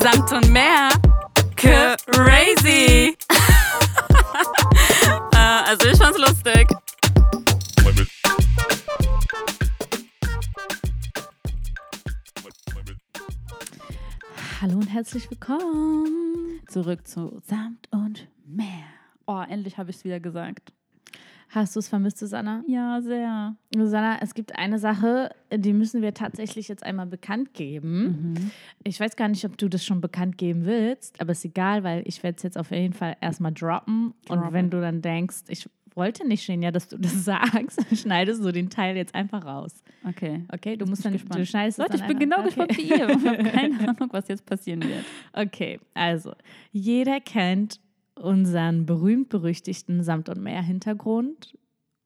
[0.00, 0.90] Samt und mehr.
[1.56, 3.16] Crazy.
[5.32, 6.68] äh, also ich fand's lustig.
[14.60, 18.66] Hallo und herzlich willkommen zurück zu Samt und Meer.
[19.26, 20.72] Oh, endlich habe ich es wieder gesagt.
[21.56, 22.62] Hast du es vermisst, Susanna?
[22.68, 23.56] Ja, sehr.
[23.74, 28.34] Susanna, es gibt eine Sache, die müssen wir tatsächlich jetzt einmal bekannt geben.
[28.34, 28.50] Mhm.
[28.84, 32.02] Ich weiß gar nicht, ob du das schon bekannt geben willst, aber ist egal, weil
[32.04, 34.12] ich werde es jetzt auf jeden Fall erstmal droppen.
[34.28, 34.52] Und Droppen.
[34.52, 38.68] wenn du dann denkst, ich wollte nicht, Genia, dass du das sagst, schneidest du den
[38.68, 39.82] Teil jetzt einfach raus.
[40.06, 40.44] Okay.
[40.52, 41.40] Okay, du Jetzt musst dann, gespannt.
[41.40, 42.46] du schneidest es Leute, ich bin genau okay.
[42.48, 43.08] gespannt wie ihr.
[43.08, 45.06] Ich habe keine Ahnung, was jetzt passieren wird.
[45.32, 46.34] Okay, also
[46.70, 47.80] jeder kennt
[48.18, 51.56] unseren berühmt-berüchtigten Samt- und Meer-Hintergrund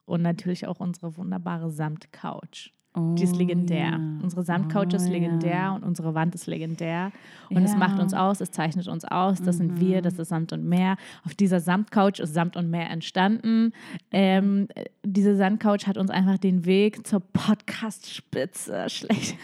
[0.04, 2.70] und natürlich auch unsere wunderbare Samt-Couch.
[2.96, 3.90] Die ist Oh, legendär.
[3.90, 3.96] ja.
[4.20, 5.74] Unsere Samt-Couch ist Oh, legendär ja.
[5.76, 7.12] und unsere Wand ist legendär.
[7.48, 7.78] Und es Ja.
[7.78, 9.40] macht uns aus, es zeichnet uns aus.
[9.40, 10.96] Das sind wir, das ist Samt und Meer.
[11.24, 13.70] Auf dieser Samt-Couch ist Samt und Meer entstanden.
[14.10, 19.36] Ähm, äh, diese Samt-Couch hat uns einfach den Weg zur Podcast-Spitze, schlecht,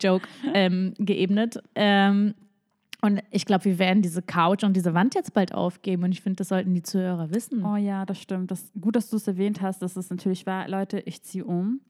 [0.00, 1.60] Joke, ähm, geebnet.
[1.74, 2.34] Ähm,
[3.00, 6.02] und ich glaube, wir werden diese Couch und diese Wand jetzt bald aufgeben.
[6.02, 7.64] Und ich finde, das sollten die Zuhörer wissen.
[7.64, 8.50] Oh ja, das stimmt.
[8.50, 9.82] Das, gut, dass du es erwähnt hast.
[9.82, 10.68] Das ist natürlich wahr.
[10.68, 11.80] Leute, ich ziehe um.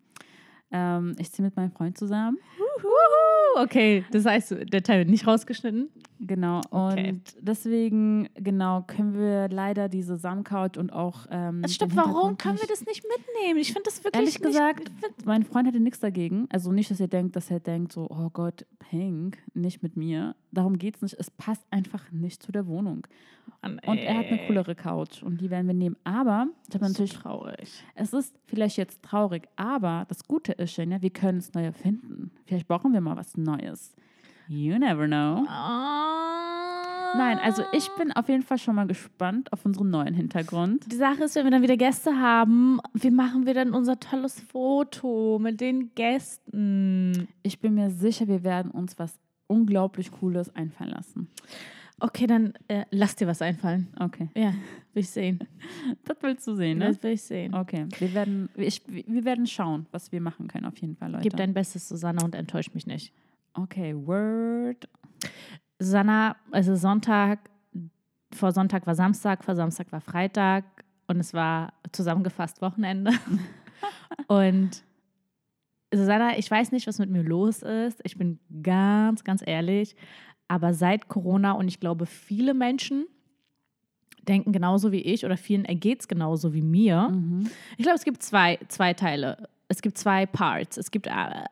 [0.71, 2.37] Ähm, ich ziehe mit meinem Freund zusammen.
[2.59, 5.89] Wuhu, okay, das heißt, der Teil wird nicht rausgeschnitten.
[6.21, 6.61] Genau.
[6.71, 7.21] Und Okay.
[7.41, 11.27] deswegen, genau, können wir leider diese Samcouch und auch.
[11.31, 13.59] Ähm, Das stimmt, warum können wir das nicht mitnehmen?
[13.61, 14.91] Ich finde das wirklich Ehrlich nicht, gesagt,
[15.25, 16.47] mein Freund hätte nichts dagegen.
[16.51, 20.35] Also nicht, dass er denkt, dass er denkt, so, oh Gott, Pink, nicht mit mir.
[20.51, 21.15] Darum geht es nicht.
[21.19, 23.07] Es passt einfach nicht zu der Wohnung.
[23.63, 25.97] Mann, Und er hat eine coolere Couch und die werden wir nehmen.
[26.05, 27.85] Aber, ich habe Das ist natürlich, so traurig.
[27.95, 32.31] es ist vielleicht jetzt traurig, aber das Gute ist, ja, wir können es neu erfinden.
[32.45, 33.95] Vielleicht brauchen wir mal was Neues.
[34.49, 35.45] You never know.
[37.17, 40.91] Nein, also ich bin auf jeden Fall schon mal gespannt auf unseren neuen Hintergrund.
[40.91, 44.41] Die Sache ist, wenn wir dann wieder Gäste haben, wie machen wir dann unser tolles
[44.41, 47.29] Foto mit den Gästen?
[47.43, 51.29] Ich bin mir sicher, wir werden uns was unglaublich Cooles einfallen lassen.
[52.01, 53.89] Okay, dann äh, lass dir was einfallen.
[53.99, 54.55] Okay, Ja,
[54.93, 55.41] will ich sehen.
[56.05, 56.89] das willst du sehen, ne?
[56.89, 57.55] Das will ich sehen.
[57.55, 61.25] Okay, wir werden, ich, wir werden schauen, was wir machen können, auf jeden Fall, Leute.
[61.25, 63.13] Gib dein Bestes, Susanna, und enttäusch mich nicht.
[63.63, 64.89] Okay, Word.
[65.79, 67.51] Susanna, es ist Sonntag,
[68.33, 70.65] vor Sonntag war Samstag, vor Samstag war Freitag
[71.07, 73.13] und es war zusammengefasst Wochenende.
[74.27, 74.83] und
[75.93, 78.01] Susanna, ich weiß nicht, was mit mir los ist.
[78.05, 79.97] Ich bin ganz, ganz ehrlich.
[80.49, 83.07] Aber seit Corona und ich glaube, viele Menschen
[84.29, 87.11] denken genauso wie ich oder vielen ergeht es genauso wie mir.
[87.11, 87.51] Mhm.
[87.77, 89.49] Ich glaube, es gibt zwei, zwei Teile.
[89.69, 90.79] Es gibt zwei Parts.
[90.79, 91.11] Es gibt äh,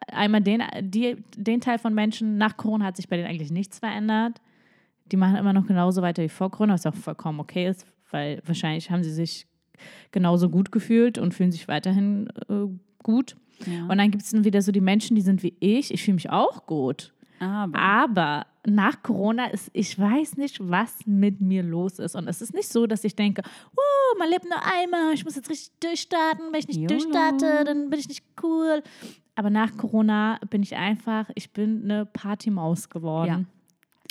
[0.08, 3.78] einmal den, die, den Teil von Menschen, nach Corona hat sich bei denen eigentlich nichts
[3.78, 4.40] verändert.
[5.12, 8.42] Die machen immer noch genauso weiter wie vor Corona, was auch vollkommen okay ist, weil
[8.44, 9.46] wahrscheinlich haben sie sich
[10.10, 12.66] genauso gut gefühlt und fühlen sich weiterhin äh,
[13.02, 13.36] gut.
[13.66, 13.86] Ja.
[13.86, 15.92] Und dann gibt es dann wieder so die Menschen, die sind wie ich.
[15.92, 17.12] Ich fühle mich auch gut.
[17.38, 22.14] Aber, Aber nach Corona ist, ich weiß nicht, was mit mir los ist.
[22.14, 25.36] Und es ist nicht so, dass ich denke, wow, man lebt nur einmal, ich muss
[25.36, 26.52] jetzt richtig durchstarten.
[26.52, 26.88] Wenn ich nicht YOLO.
[26.88, 28.82] durchstarte, dann bin ich nicht cool.
[29.34, 33.28] Aber nach Corona bin ich einfach, ich bin eine Partymaus geworden.
[33.28, 33.44] Ja.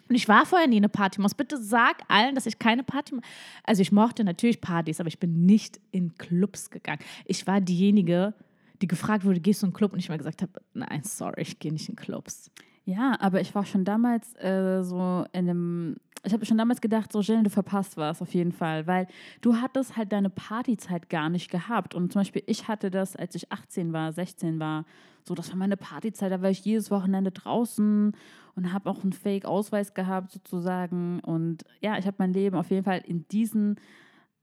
[0.08, 1.34] Und ich war vorher nie eine Partymaus.
[1.34, 3.16] Bitte sag allen, dass ich keine Party.
[3.64, 7.02] Also ich mochte natürlich Partys, aber ich bin nicht in Clubs gegangen.
[7.26, 8.36] Ich war diejenige,
[8.82, 9.94] die gefragt wurde, gehst du in einen Club?
[9.94, 12.52] Und ich mal gesagt habe, nein, sorry, ich gehe nicht in Clubs.
[12.86, 15.96] Ja, aber ich war schon damals äh, so in einem.
[16.24, 19.08] Ich habe schon damals gedacht, so Jill, du verpasst was auf jeden Fall, weil
[19.42, 21.94] du hattest halt deine Partyzeit gar nicht gehabt.
[21.94, 24.86] Und zum Beispiel, ich hatte das, als ich 18 war, 16 war,
[25.24, 28.14] so, das war meine Partyzeit, da war ich jedes Wochenende draußen
[28.56, 31.20] und habe auch einen Fake-Ausweis gehabt sozusagen.
[31.20, 33.80] Und ja, ich habe mein Leben auf jeden Fall in diesen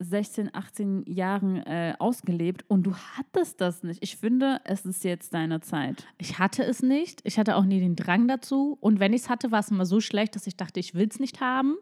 [0.03, 4.03] 16, 18 Jahren äh, ausgelebt und du hattest das nicht.
[4.03, 6.07] Ich finde, es ist jetzt deine Zeit.
[6.19, 7.21] Ich hatte es nicht.
[7.25, 8.77] Ich hatte auch nie den Drang dazu.
[8.81, 11.09] Und wenn ich es hatte, war es immer so schlecht, dass ich dachte, ich will
[11.11, 11.77] es nicht haben.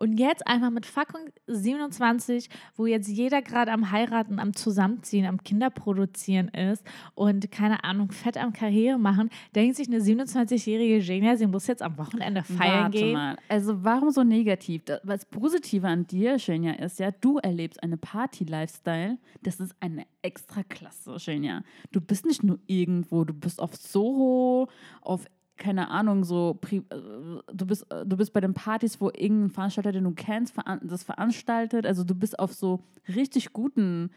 [0.00, 5.42] Und jetzt einfach mit fucking 27, wo jetzt jeder gerade am Heiraten, am Zusammenziehen, am
[5.42, 6.82] Kinderproduzieren ist
[7.14, 11.82] und keine Ahnung, fett am Karriere machen, denkt sich eine 27-jährige Genia, sie muss jetzt
[11.82, 13.12] am Wochenende feiern Warte gehen.
[13.12, 13.36] mal.
[13.50, 14.84] Also warum so negativ?
[15.02, 19.18] Was Positive an dir, Genia, ist ja, du erlebst eine Party-Lifestyle.
[19.42, 21.62] Das ist eine Extraklasse, Genia.
[21.92, 24.70] Du bist nicht nur irgendwo, du bist auf Soho,
[25.02, 25.26] auf
[25.60, 26.80] keine Ahnung, so, äh,
[27.52, 31.04] du bist, äh, du bist bei den Partys, wo irgendein Veranstalter, den du kennst, das
[31.04, 31.86] veranstaltet.
[31.86, 34.10] Also du bist auf so richtig guten,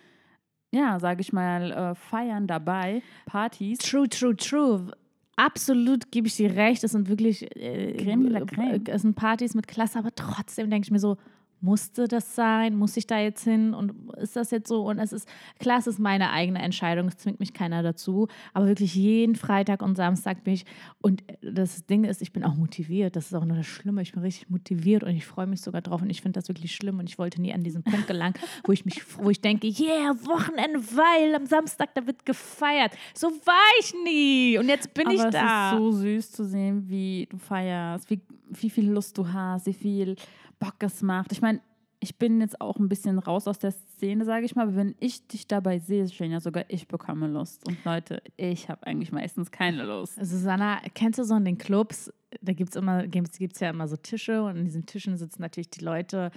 [0.71, 3.77] ja, sage ich mal, äh, Feiern dabei, Partys.
[3.79, 4.91] True, true, true.
[5.35, 6.83] absolut gebe ich dir recht.
[6.83, 8.81] Es sind wirklich äh, Creme de la creme.
[8.87, 11.17] Es sind Partys mit Klasse, aber trotzdem denke ich mir so,
[11.63, 12.75] musste das sein?
[12.75, 13.73] Muss ich da jetzt hin?
[13.73, 14.85] Und ist das jetzt so?
[14.85, 15.27] Und es ist,
[15.59, 18.27] klar, es ist meine eigene Entscheidung, es zwingt mich keiner dazu.
[18.53, 20.65] Aber wirklich jeden Freitag und Samstag bin ich,
[21.01, 23.15] und das Ding ist, ich bin auch motiviert.
[23.15, 24.01] Das ist auch nur das Schlimme.
[24.01, 26.01] Ich bin richtig motiviert und ich freue mich sogar drauf.
[26.01, 26.99] Und ich finde das wirklich schlimm.
[26.99, 28.35] Und ich wollte nie an diesen Punkt gelangen,
[28.65, 32.91] wo ich mich, wo ich denke, yeah, Wochenende, weil am Samstag da wird gefeiert.
[33.13, 34.57] So war ich nie.
[34.57, 35.71] Und jetzt bin Aber ich es da.
[35.71, 39.73] ist so süß zu sehen, wie du feierst, wie, wie viel Lust du hast, wie
[39.73, 40.15] viel
[40.63, 41.31] Bock es macht.
[41.31, 41.59] Ich meine,
[41.99, 44.93] ich bin jetzt auch ein bisschen raus aus der Szene, sage ich mal, aber wenn
[44.99, 47.65] ich dich dabei sehe, Shania, sogar ich bekomme Lust.
[47.65, 50.15] Und Leute, ich habe eigentlich meistens keine Lust.
[50.21, 52.11] Susanna, kennst du so in den Clubs,
[52.41, 55.41] da gibt es immer, gibt's, gibt's ja immer so Tische und in diesen Tischen sitzen
[55.41, 56.31] natürlich die Leute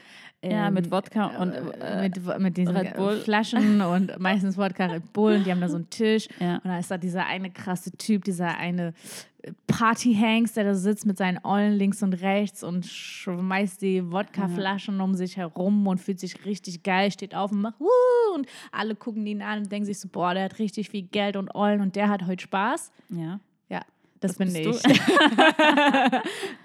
[0.45, 3.17] Ja, ähm, mit Wodka und, äh, äh, mit, mit diesen Red Bull.
[3.19, 6.57] Flaschen und meistens Wodka Red Bull und die haben da so einen Tisch Ja.
[6.57, 8.93] und da ist da dieser eine krasse Typ, dieser eine
[9.67, 15.15] Partyhanks, der da sitzt mit seinen Ollen links und rechts und schmeißt die Wodkaflaschen um
[15.15, 18.35] sich herum und fühlt sich richtig geil, steht auf und macht Wuh!
[18.35, 21.37] und alle gucken ihn an und denken sich so, boah, der hat richtig viel Geld
[21.37, 22.91] und Ollen und der hat heute Spaß.
[23.11, 23.41] Ja.
[23.69, 23.83] Ja,
[24.21, 25.01] das, bin bist ich.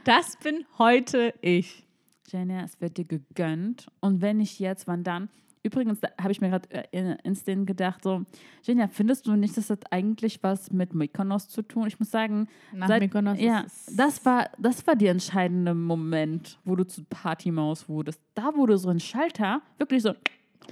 [0.04, 1.86] das bin heute ich.
[2.28, 3.88] Jenna, es wird dir gegönnt.
[4.00, 5.30] Und wenn nicht jetzt, wann dann?
[5.64, 8.24] Übrigens, da habe ich mir gerade äh, instant gedacht, so,
[8.64, 11.88] Jenja, findest du nicht, das hat eigentlich was mit Mykonos zu tun?
[11.88, 13.66] Ich muss sagen, Nach seit, Mykonos ja,
[13.96, 18.20] das war, das war der entscheidende Moment, wo du zu Partymaus wurdest.
[18.34, 20.14] Da wurde so ein Schalter wirklich so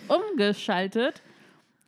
[0.08, 1.22] umgeschaltet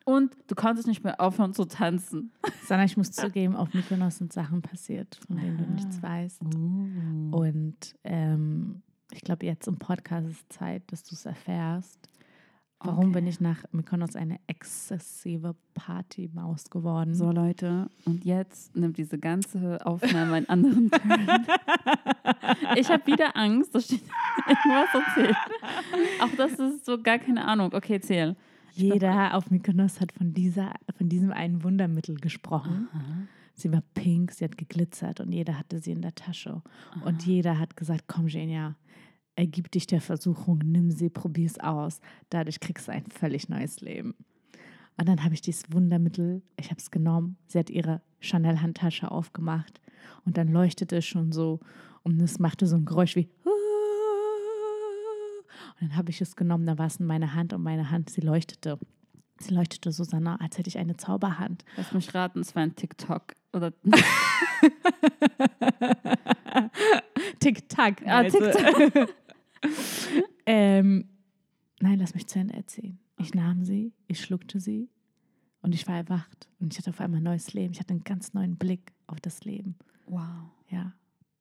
[0.05, 2.31] und du konntest nicht mehr aufhören zu tanzen.
[2.67, 6.41] Sondern ich muss zugeben, auf Mykonos sind Sachen passiert, von denen du nichts weißt.
[6.43, 8.81] Und ähm,
[9.11, 12.09] ich glaube, jetzt im Podcast ist Zeit, dass du es erfährst.
[12.83, 13.13] Warum Okay.
[13.13, 17.13] bin ich nach Mykonos eine exzessive Partymaus geworden?
[17.13, 21.27] So, Leute, und jetzt nimmt diese ganze Aufnahme einen anderen Turn.
[22.75, 24.01] ich habe wieder Angst, dass ich
[24.47, 25.35] irgendwas erzähle.
[26.21, 27.71] Auch das ist so gar keine Ahnung.
[27.73, 28.35] Okay, erzähl.
[28.73, 32.87] Jeder auf Mykonos hat von, dieser, von diesem einen Wundermittel gesprochen.
[33.53, 36.61] Sie war pink, sie hat geglitzert und jeder hatte sie in der Tasche.
[37.05, 38.75] Und jeder hat gesagt, komm Genia,
[39.35, 42.01] ergib dich der Versuchung, nimm sie, probier es aus.
[42.29, 44.15] Dadurch kriegst du ein völlig neues Leben.
[44.97, 49.79] Und dann habe ich dieses Wundermittel, ich habe es genommen, sie hat ihre Chanel-Handtasche aufgemacht
[50.25, 51.59] und dann leuchtete es schon so
[52.03, 53.29] und es machte so ein Geräusch wie
[55.79, 58.11] und dann habe ich es genommen, da war es in meiner Hand und meine Hand,
[58.11, 58.77] sie leuchtete.
[59.39, 61.65] Sie leuchtete Susanna, als hätte ich eine Zauberhand.
[61.75, 63.33] Lass mich raten, es war ein TikTok.
[63.53, 63.73] Oder
[67.39, 68.01] Tick-Tack.
[68.05, 68.23] Ah?
[68.23, 69.09] TikTok.
[70.45, 71.09] ähm,
[71.79, 72.99] nein, lass mich zu Ende erzählen.
[73.17, 74.89] Ich nahm sie, ich schluckte sie
[75.61, 76.49] und ich war erwacht.
[76.59, 77.73] Und ich hatte auf einmal ein neues Leben.
[77.73, 79.75] Ich hatte einen ganz neuen Blick auf das Leben.
[80.07, 80.49] Wow.
[80.69, 80.93] Ja.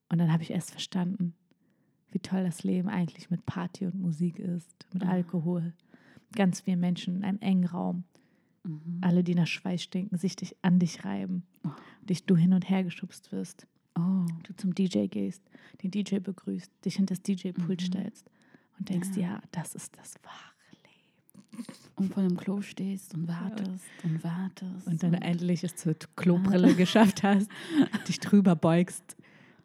[0.09, 1.35] Und dann habe ich erst verstanden,
[2.11, 5.11] wie toll das Leben eigentlich mit Party und Musik ist, mit Ah.
[5.11, 5.73] Alkohol.
[6.33, 8.05] Ganz viele Menschen in einem engen Raum.
[8.65, 8.99] Mhm.
[9.01, 11.45] Alle, die nach Schweiß stinken, sich dich an dich reiben.
[12.03, 13.67] Dich du hin und her geschubst wirst.
[13.99, 14.27] Oh.
[14.45, 15.43] Du zum DJ gehst,
[15.83, 17.87] den DJ begrüßt, dich hinter das DJ-Pult Mhm.
[17.87, 18.31] stellst
[18.79, 19.23] und denkst, Ja.
[19.23, 19.43] ja.
[19.53, 21.67] das ist das wahre Leben.
[21.97, 24.87] Und vor dem Klo stehst und wartest und wartest.
[24.87, 27.51] Und dann endlich es zur Klobrille geschafft hast,
[28.09, 29.17] dich drüber beugst,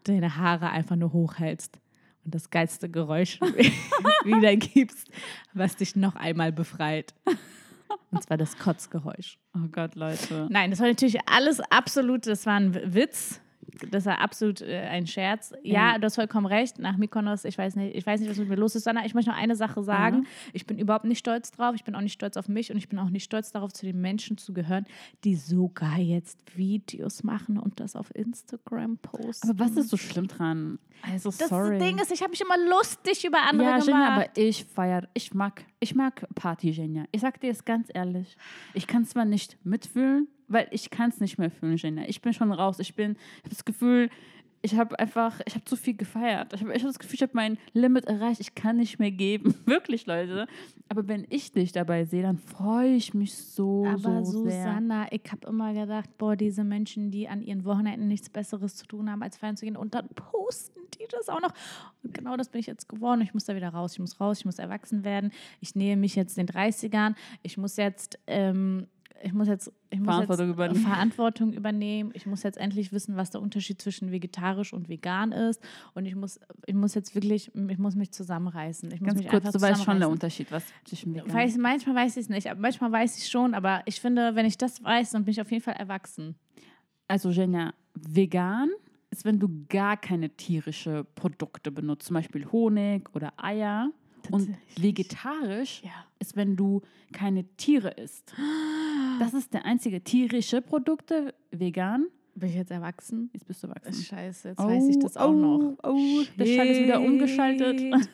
[0.03, 1.79] deine Haare einfach nur hochhältst
[2.25, 3.39] und das geilste Geräusch
[4.23, 5.09] wiedergibst,
[5.53, 7.13] was dich noch einmal befreit.
[8.11, 9.37] Und zwar das Kotzgeräusch.
[9.55, 10.47] Oh Gott, Leute.
[10.49, 13.41] Nein, das war natürlich alles absolut, das war ein Witz.
[13.91, 15.51] Das war absolut äh, ein Scherz.
[15.63, 15.97] Ja, Ja.
[15.97, 16.79] du hast vollkommen recht.
[16.79, 19.05] Nach Mykonos, ich weiß nicht, ich weiß nicht, was mit mir los ist, Sanna.
[19.05, 20.27] Ich möchte noch eine Sache sagen.
[20.53, 21.75] Ich bin überhaupt nicht stolz drauf.
[21.75, 23.85] Ich bin auch nicht stolz auf mich und ich bin auch nicht stolz darauf, zu
[23.85, 24.85] den Menschen zu gehören,
[25.23, 29.49] die sogar jetzt Videos machen und das auf Instagram posten.
[29.49, 30.79] Aber was ist so schlimm dran?
[31.01, 31.77] Also, das sorry.
[31.77, 34.29] Ding ist, ich habe mich immer lustig über andere ja, Genia, gemacht.
[34.35, 37.05] aber ich feiere, ich mag, ich mag Party, Genia.
[37.11, 38.37] Ich sag dir es ganz ehrlich.
[38.73, 42.05] Ich kann zwar nicht mitfühlen, weil ich kann es nicht mehr fühlen, Genia.
[42.07, 42.79] Ich bin schon raus.
[42.79, 44.09] Ich bin, ich habe das Gefühl,
[44.65, 46.53] ich habe einfach, ich habe zu viel gefeiert.
[46.53, 48.39] Ich habe ich hab das Gefühl, ich habe mein Limit erreicht.
[48.39, 49.53] Ich kann nicht mehr geben.
[49.65, 50.47] Wirklich, Leute.
[50.89, 54.63] Aber wenn ich dich dabei sehe, dann freue ich mich so, Aber so sehr.
[54.63, 58.87] Susanna, ich habe immer gedacht, boah, diese Menschen, die an ihren Wochenenden nichts Besseres zu
[58.87, 61.53] tun haben, als feiern zu gehen und dann posten die das auch noch.
[62.03, 63.21] Und genau das bin ich jetzt geworden.
[63.21, 63.93] Ich muss da wieder raus.
[63.93, 65.31] Ich muss raus, ich muss erwachsen werden.
[65.59, 67.15] Ich nähe mich jetzt den 30ern.
[67.43, 68.87] Ich muss jetzt, ähm,
[69.23, 70.85] ich muss jetzt, ich muss Verantwortung jetzt übernehmen.
[70.85, 72.11] Verantwortung übernehmen.
[72.13, 75.61] Ich muss jetzt endlich wissen, was der Unterschied zwischen vegetarisch und vegan ist.
[75.93, 78.91] Und ich muss, ich muss jetzt wirklich, ich muss mich zusammenreißen.
[78.91, 80.09] Ich muss Ganz mich kurz, du weißt schon der.
[80.09, 83.53] Unterschied, was zwischen vegan Weiß, manchmal weiß ich es nicht, aber manchmal weiß ich schon,
[83.53, 86.35] aber ich finde, wenn ich das weiß, dann bin ich auf jeden Fall erwachsen.
[87.07, 88.69] Also Genia, vegan
[89.09, 93.91] ist, wenn du gar keine tierische Produkte benutzt, zum Beispiel Honig oder Eier.
[94.31, 95.91] Und vegetarisch Ja.
[96.19, 96.81] ist, wenn du
[97.13, 98.33] keine Tiere isst.
[99.19, 102.07] Das ist der einzige tierische Produkte vegan.
[102.35, 103.29] Bin ich jetzt erwachsen?
[103.33, 103.93] Jetzt bist du erwachsen.
[104.03, 105.77] Scheiße, jetzt weiß ich das auch oh, noch.
[105.83, 107.79] Oh, der Schalt ist wieder umgeschaltet.
[107.79, 108.09] Shit.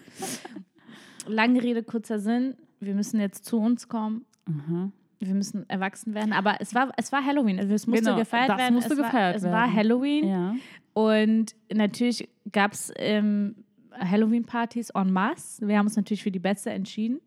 [1.28, 2.56] Lange Rede, kurzer Sinn.
[2.80, 4.26] Wir müssen jetzt zu uns kommen.
[4.48, 4.92] Mhm.
[5.20, 6.34] Wir müssen erwachsen werden.
[6.34, 7.60] Aber es war, es war Halloween.
[7.60, 8.74] Also es musste Genau, gefeiert das werden.
[8.76, 9.76] musste es gefeiert war, Es war werden.
[9.76, 10.28] Halloween.
[10.28, 10.56] Ja.
[10.94, 13.56] Und natürlich gab es ähm,
[14.00, 15.68] Halloween-Partys en masse.
[15.68, 17.20] Wir haben uns natürlich für die beste entschieden.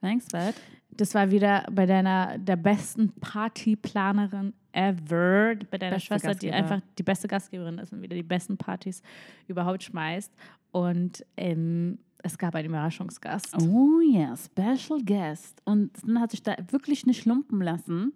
[0.00, 0.54] Thanks, Bad.
[0.90, 6.56] Das war wieder bei deiner der besten Partyplanerin ever, bei deiner Beste Schwester, die Gastgeber.
[6.56, 9.02] einfach die beste Gastgeberin ist und wieder die besten Partys
[9.46, 10.32] überhaupt schmeißt.
[10.72, 13.56] Und ähm, es gab einen Überraschungsgast.
[13.62, 15.62] Oh ja, Special Guest.
[15.64, 18.12] Und dann hat sich da wirklich nicht lumpen lassen.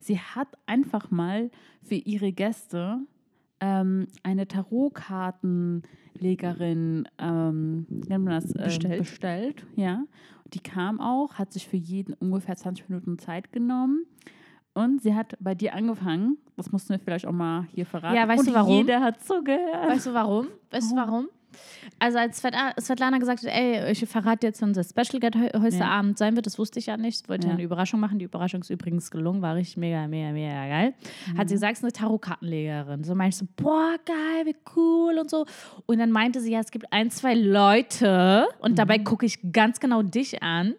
[0.00, 1.50] Sie hat einfach mal
[1.82, 2.98] für ihre Gäste
[3.60, 8.98] ähm, eine Tarotkartenlegerin ähm, nennt man das, ähm, Bestellt.
[8.98, 9.66] bestellt.
[9.76, 10.04] Ja.
[10.52, 14.06] Die kam auch, hat sich für jeden ungefähr 20 Minuten Zeit genommen.
[14.74, 16.38] Und sie hat bei dir angefangen.
[16.56, 18.16] Das mussten wir vielleicht auch mal hier verraten.
[18.16, 18.76] Ja, weißt Und du warum?
[18.76, 19.88] Jeder hat zugehört.
[19.88, 20.48] Weißt du warum?
[20.70, 21.28] Weißt du warum?
[21.98, 25.76] Also als Svet- Svetlana gesagt hat, ey, ich verrate jetzt unser Special Guest heu- heute
[25.76, 25.86] Ja.
[25.88, 27.22] Abend sein wird, das wusste ich ja nicht.
[27.22, 27.52] Ich wollte ja.
[27.54, 28.18] Eine Überraschung machen.
[28.18, 30.94] Die Überraschung ist übrigens gelungen, war richtig mega, mega, mega geil.
[31.36, 31.48] Hat Mhm.
[31.48, 33.04] sie gesagt, es ist eine Tarotkartenlegerin.
[33.04, 35.46] So meinte ich so, boah, geil, wie cool und so.
[35.86, 39.04] Und dann meinte sie, ja, es gibt ein, zwei Leute und dabei Mhm.
[39.04, 40.74] gucke ich ganz genau dich an.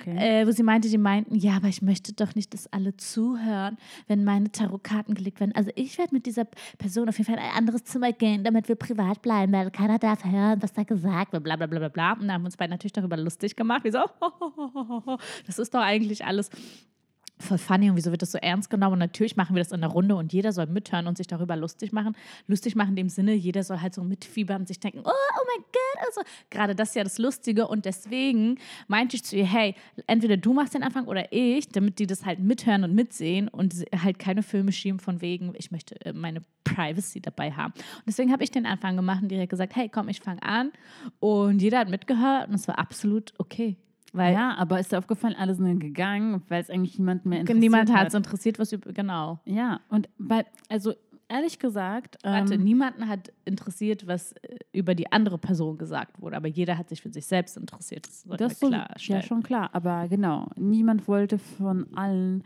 [0.00, 0.16] Okay.
[0.16, 3.78] Äh, wo sie meinte, die meinten, ja, aber ich möchte doch nicht, dass alle zuhören,
[4.06, 5.52] wenn meine Tarotkarten gelegt werden.
[5.54, 6.44] Also ich werde mit dieser
[6.78, 9.98] Person auf jeden Fall in ein anderes Zimmer gehen, damit wir privat bleiben, weil keiner
[9.98, 12.12] darf hören, was da gesagt wird, bla bla bla bla.
[12.12, 13.84] Und da haben wir uns beide natürlich darüber lustig gemacht.
[13.84, 14.00] Wir so,
[15.46, 16.50] das ist doch eigentlich alles
[17.38, 18.94] voll funny und wieso wird das so ernst genommen?
[18.94, 21.56] Und natürlich machen wir das in der Runde und jeder soll mithören und sich darüber
[21.56, 22.16] lustig machen.
[22.46, 25.44] Lustig machen in dem Sinne, jeder soll halt so mitfiebern und sich denken, oh, oh
[25.54, 26.20] mein Gott, also
[26.50, 28.58] gerade das ist ja das Lustige und deswegen
[28.88, 29.74] meinte ich zu ihr, hey,
[30.06, 33.74] entweder du machst den Anfang oder ich, damit die das halt mithören und mitsehen und
[34.02, 37.72] halt keine Filme schieben von wegen, ich möchte äh, meine Privacy dabei haben.
[37.74, 40.72] Und deswegen habe ich den Anfang gemacht und direkt gesagt, hey, komm, ich fange an
[41.20, 43.76] und jeder hat mitgehört und es war absolut okay.
[44.12, 47.62] Weil ja, aber ist dir aufgefallen, alle sind gegangen, weil es eigentlich niemand mehr interessiert
[47.62, 49.40] niemand hat es interessiert, was über, genau.
[49.46, 50.92] Ja, und weil, also
[51.28, 56.36] ehrlich gesagt, Warte, ähm, niemanden hat interessiert, was äh, über die andere Person gesagt wurde,
[56.36, 58.06] aber jeder hat sich für sich selbst interessiert.
[58.06, 58.26] Das
[58.60, 62.44] wir so, ja schon klar, aber genau, niemand wollte von allen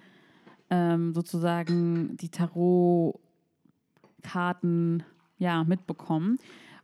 [0.70, 5.02] ähm, sozusagen die Tarotkarten
[5.38, 6.38] ja, mitbekommen.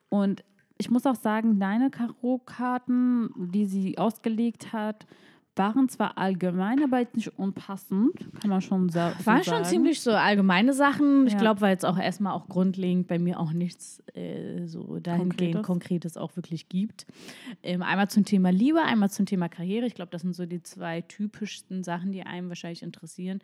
[0.09, 0.43] Und
[0.83, 5.07] ich muss auch sagen, deine Tarotkarten, die sie ausgelegt hat,
[5.55, 9.45] waren zwar allgemein, aber jetzt nicht unpassend, kann man schon so Waren sagen.
[9.45, 11.27] schon ziemlich so allgemeine Sachen.
[11.27, 11.39] Ich Ja.
[11.39, 15.67] glaube, war jetzt auch erstmal auch grundlegend bei mir auch nichts äh, so dahingehend Konkretes.
[15.67, 17.07] Konkretes auch wirklich gibt.
[17.62, 19.85] Ähm, einmal zum Thema Liebe, einmal zum Thema Karriere.
[19.87, 23.41] Ich glaube, das sind so die zwei typischsten Sachen, die einem wahrscheinlich interessieren.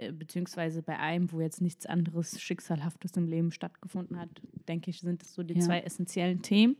[0.00, 4.30] Äh, beziehungsweise bei einem, wo jetzt nichts anderes Schicksalhaftes im Leben stattgefunden hat,
[4.66, 5.60] denke ich, sind das so die Ja.
[5.60, 6.76] zwei essentiellen Themen.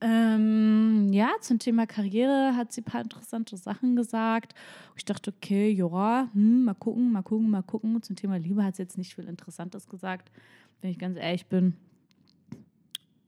[0.00, 4.54] Ähm, ja, zum Thema Karriere hat sie ein paar interessante Sachen gesagt.
[4.96, 8.02] Ich dachte, okay, ja, hm, mal gucken, mal gucken, mal gucken.
[8.02, 10.30] Zum Thema Liebe hat sie jetzt nicht viel Interessantes gesagt,
[10.80, 11.74] wenn ich ganz ehrlich bin.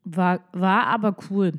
[0.05, 1.53] War, war aber cool.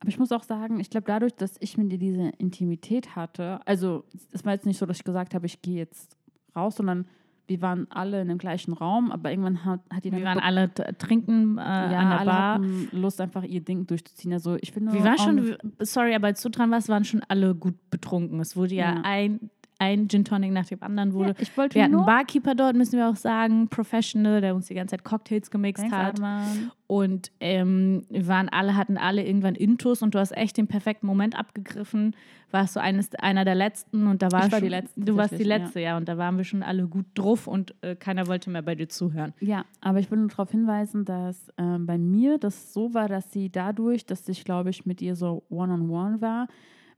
[0.00, 3.64] Aber ich muss auch sagen, ich glaube, dadurch, dass ich mit ihr diese Intimität hatte,
[3.66, 6.16] also es war jetzt nicht so, dass ich gesagt habe, ich gehe jetzt
[6.56, 7.06] raus, sondern
[7.48, 10.38] wir waren alle in dem gleichen Raum, aber irgendwann hat, hat die dann Wir waren
[10.38, 12.54] alle trinken äh, ja, an der alle Bar.
[12.54, 14.32] hatten Lust, einfach ihr Ding durchzuziehen.
[14.32, 17.54] Also ich finde, Wir waren schon, sorry, aber als du dran warst, waren schon alle
[17.54, 18.38] gut betrunken.
[18.40, 19.00] Es wurde ja, Ja.
[19.02, 19.50] ein,
[19.82, 21.30] ein Gin Tonic nach dem anderen wurde.
[21.30, 24.66] Ja, ich wollte wir hatten einen Barkeeper dort, müssen wir auch sagen, Professional, der uns
[24.66, 26.14] die ganze Zeit Cocktails gemixt Thanks, hat.
[26.14, 26.70] Adman.
[26.86, 31.06] Und ähm, wir waren alle, hatten alle irgendwann Intus und du hast echt den perfekten
[31.06, 32.14] Moment abgegriffen.
[32.50, 35.16] Warst so eines, einer der letzten und da war Ich war schon, die Letzte, Du
[35.16, 35.56] warst die tatsächlich, ja.
[35.56, 35.96] letzte, ja.
[35.96, 38.88] Und da waren wir schon alle gut drauf und äh, keiner wollte mehr bei dir
[38.88, 39.32] zuhören.
[39.40, 43.32] Ja, aber ich will nur darauf hinweisen, dass ähm, bei mir das so war, dass
[43.32, 46.46] sie dadurch, dass ich, glaube ich, mit ihr so one-on-one war,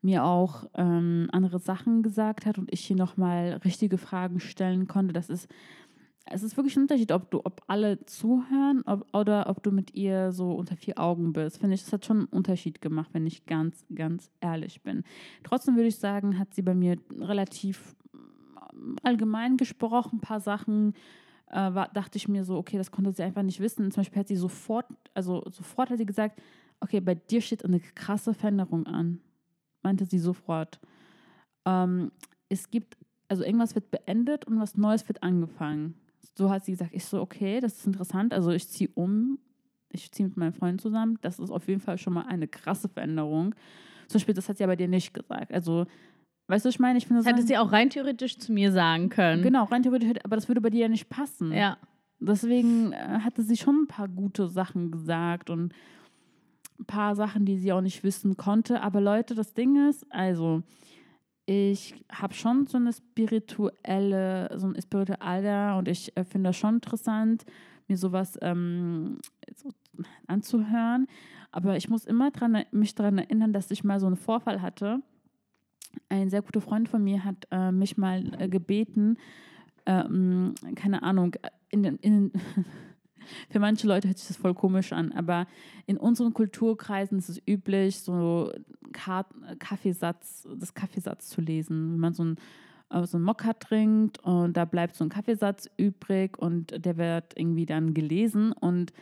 [0.05, 5.15] mir auch ähm, andere Sachen gesagt hat und ich hier nochmal richtige Fragen stellen konnte.
[5.15, 5.49] Das ist,
[6.27, 9.95] es ist wirklich ein Unterschied, ob du, ob alle zuhören ob, oder ob du mit
[9.95, 11.59] ihr so unter vier Augen bist.
[11.59, 15.05] Finde ich, das hat schon einen Unterschied gemacht, wenn ich ganz, ganz ehrlich bin.
[15.43, 20.93] Trotzdem würde ich sagen, hat sie bei mir relativ ähm, allgemein gesprochen, ein paar Sachen
[21.51, 23.91] äh, war, dachte ich mir so, okay, das konnte sie einfach nicht wissen.
[23.91, 26.43] Zum Beispiel hat sie sofort, also sofort hat sie gesagt,
[26.81, 29.21] okay, bei dir steht eine krasse Veränderung an.
[29.85, 30.81] Meinte sie sofort.
[31.65, 32.11] Ähm,
[32.49, 32.97] es gibt,
[33.29, 35.95] also irgendwas wird beendet und was Neues wird angefangen.
[36.37, 38.35] So hat sie gesagt, ich so, okay, das ist interessant.
[38.35, 39.39] Also ich ziehe um,
[39.91, 41.19] ich ziehe mit meinem Freund zusammen.
[41.21, 43.55] Das ist auf jeden Fall schon mal eine krasse Veränderung.
[44.09, 45.53] Zum Beispiel, das hat sie aber dir nicht gesagt.
[45.53, 45.87] Also,
[46.49, 49.09] weißt du, ich meine, ich finde Das hätte sie auch rein theoretisch zu mir sagen
[49.09, 49.43] können.
[49.43, 51.53] Genau, rein theoretisch, aber das würde bei dir ja nicht passen.
[51.53, 51.79] Ja.
[52.21, 55.73] Deswegen äh, hatte sie schon ein paar gute Sachen gesagt und
[56.79, 58.83] ein paar Sachen, die sie auch nicht wissen konnte.
[58.83, 60.63] Aber Leute, das Ding ist, also
[61.47, 66.77] ich habe schon so eine spirituelle, so ein spiritueller und ich äh, finde das schon
[66.77, 67.45] interessant,
[67.87, 69.19] mir sowas ähm,
[69.55, 69.69] so
[70.27, 71.07] anzuhören.
[71.53, 75.01] Aber ich muss immer dran, mich daran erinnern, dass ich mal so einen Vorfall hatte.
[76.09, 79.17] Ein sehr guter Freund von mir hat äh, mich mal äh, gebeten,
[79.87, 81.37] ähm, keine Ahnung,
[81.69, 82.33] in den, in,
[83.51, 85.47] für manche Leute hört sich das voll komisch an, aber
[85.87, 88.53] in unseren Kulturkreisen ist es üblich, so
[88.93, 89.27] Ka
[89.59, 91.93] Kaffeesatz, das Kaffeesatz zu lesen.
[91.93, 92.37] Wenn man so ein
[92.91, 97.37] äh, so einen Mokka trinkt und da bleibt so ein Kaffeesatz übrig und der wird
[97.37, 98.93] irgendwie dann gelesen und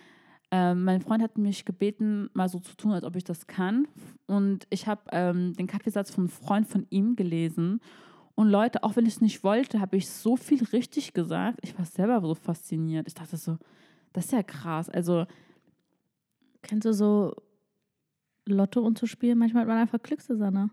[0.53, 3.89] ähm, mein Freund hat mich gebeten, mal so zu tun, als ob ich das kann.
[4.27, 7.81] Und ich habe ähm, den Kaffeesatz von einem Freund von ihm gelesen.
[8.35, 11.59] Und Leute, auch wenn ich es nicht wollte, habe ich so viel richtig gesagt.
[11.63, 13.09] Ich war selber so fasziniert.
[13.09, 13.57] Ich dachte so,
[14.13, 14.89] das ist ja krass.
[14.89, 15.27] Also,
[16.63, 17.35] Kennst du so
[18.47, 19.39] Lotto und zu spielen?
[19.39, 20.71] Manchmal hat man einfach Glück, Susanne.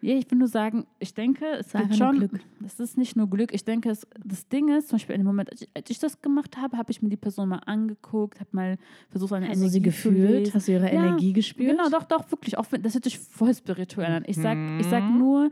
[0.00, 2.18] ja, ich will nur sagen, ich denke, es ist gibt einfach schon.
[2.18, 2.40] Glück.
[2.64, 3.52] Es ist nicht nur Glück.
[3.52, 5.98] Ich denke, es, das Ding ist, zum Beispiel in dem Moment, als ich, als ich
[5.98, 8.78] das gemacht habe, habe ich mir die Person mal angeguckt, habe mal
[9.10, 10.54] versucht, eine Hast du Energie sie zu gefühlt?
[10.54, 11.70] Hast du ihre Ja, Energie gespürt?
[11.76, 12.56] Genau, doch, doch, wirklich.
[12.58, 14.24] Auch wenn, das hört sich voll spirituell an.
[14.26, 15.18] Ich sag, ich sag Mhm.
[15.18, 15.50] nur,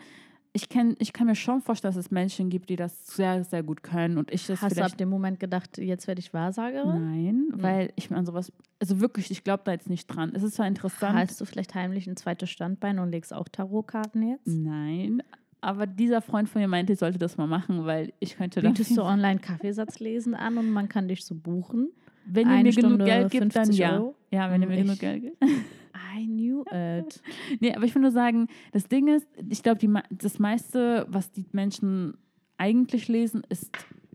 [0.55, 3.63] ich, kenn, ich kann mir schon vorstellen, dass es Menschen gibt, die das sehr, sehr
[3.63, 4.19] gut können.
[4.19, 7.11] Und ich das Hast du ab dem Moment gedacht, jetzt werde ich Wahrsagerin?
[7.11, 10.33] Nein, weil ich mir an sowas, also wirklich, ich glaube da jetzt nicht dran.
[10.35, 11.15] Es ist zwar interessant.
[11.19, 14.47] Hast du vielleicht heimlich ein zweites Standbein und legst auch Tarotkarten jetzt?
[14.47, 15.23] Nein,
[15.63, 18.69] aber dieser Freund von mir meinte, ich sollte das mal machen, weil ich könnte da.
[18.69, 21.89] Bietest du online Kaffeesatz lesen an und man kann dich so buchen?
[22.27, 23.97] Wenn ihr mir genug Geld gibt, dann 50 ja.
[23.97, 24.15] Euro?
[24.31, 25.37] Ja, wenn ihr mir Ich- genug Geld gibt.
[25.95, 27.23] I knew it.
[27.61, 31.47] Nee, aber ich will nur sagen, das Ding ist, ich glaube, das meiste, was die
[31.53, 32.17] Menschen
[32.57, 33.71] eigentlich lesen, ist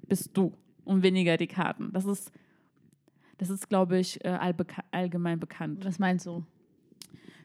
[0.08, 0.54] bist du
[0.86, 1.92] und weniger die Karten.
[1.94, 2.32] Das ist,
[3.38, 4.54] das ist, glaube ich, äh,
[4.92, 5.86] allgemein bekannt.
[5.86, 6.44] Was meinst du?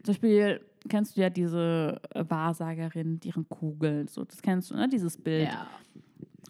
[0.02, 4.74] Zum Beispiel kennst du ja diese äh, Wahrsagerin, mit ihren Kugeln, so das kennst du,
[4.74, 4.88] ne?
[4.88, 5.48] Dieses Bild.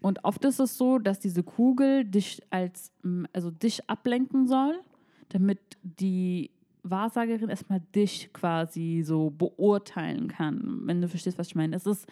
[0.01, 2.93] Und oft ist es so, dass diese Kugel dich als,
[3.33, 4.81] also dich ablenken soll,
[5.29, 6.51] damit die
[6.83, 11.77] Wahrsagerin erstmal dich quasi so beurteilen kann, wenn du verstehst, was ich meine.
[11.77, 12.07] Es ist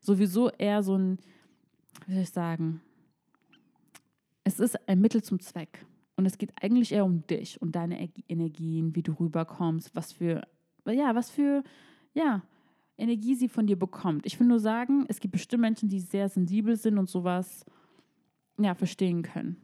[0.00, 1.18] sowieso eher so ein,
[2.06, 2.80] wie soll ich sagen,
[4.44, 5.84] es ist ein Mittel zum Zweck.
[6.16, 10.12] Und es geht eigentlich eher um dich und deine Ener- Energien, wie du rüberkommst, was
[10.12, 10.46] für,
[10.86, 11.64] ja, was für,
[12.12, 12.42] ja,
[12.96, 14.24] Energie sie von dir bekommt.
[14.24, 17.64] Ich will nur sagen, es gibt bestimmt Menschen, die sehr sensibel sind und sowas,
[18.58, 19.56] ja, verstehen können.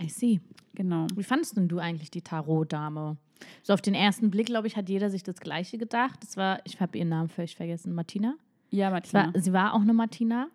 [0.00, 0.40] I see.
[0.74, 1.06] Genau.
[1.14, 3.16] Wie fandest denn du eigentlich die Tarot-Dame?
[3.62, 6.22] So auf den ersten Blick, glaube ich, hat jeder sich das Gleiche gedacht.
[6.22, 8.34] Das war, ich habe ihren Namen völlig vergessen, Martina.
[8.70, 9.32] Ja, Martina.
[9.32, 10.48] war, sie war auch eine Martina.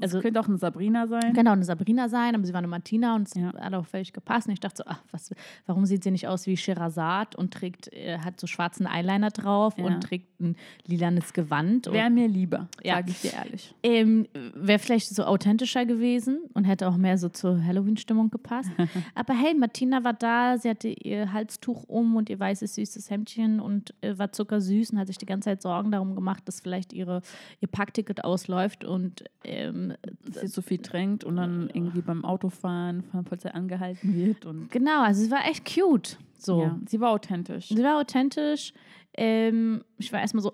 [0.00, 1.32] Also Also könnte auch eine Sabrina sein.
[1.34, 3.52] genau eine Sabrina sein, aber sie war eine Martina und es Ja.
[3.60, 4.46] hat auch völlig gepasst.
[4.48, 5.32] Und ich dachte so, ach, was,
[5.66, 9.76] warum sieht sie nicht aus wie Sherazad und trägt, äh, hat so schwarzen Eyeliner drauf
[9.78, 9.84] Ja.
[9.84, 11.86] und trägt ein lilanes Gewand.
[11.92, 12.96] Wäre mir lieber, Ja.
[12.96, 13.74] sage ich dir ehrlich.
[13.82, 18.70] ähm, Wäre vielleicht so authentischer gewesen und hätte auch mehr so zur Halloween-Stimmung gepasst.
[19.14, 23.60] Aber hey, Martina war da, sie hatte ihr Halstuch um und ihr weißes, süßes Hemdchen
[23.60, 26.92] und äh, war zuckersüß und hat sich die ganze Zeit Sorgen darum gemacht, dass vielleicht
[26.92, 27.22] ihre,
[27.60, 29.89] ihr Packticket ausläuft und ähm,
[30.24, 34.46] Dass sie zu viel trinkt und dann irgendwie beim Autofahren von der Polizei angehalten wird.
[34.46, 36.18] Und genau, also sie war echt cute.
[36.38, 36.62] So.
[36.62, 37.68] ja, sie war authentisch.
[37.68, 38.72] Sie war authentisch.
[39.14, 40.52] Ähm, ich war erstmal so,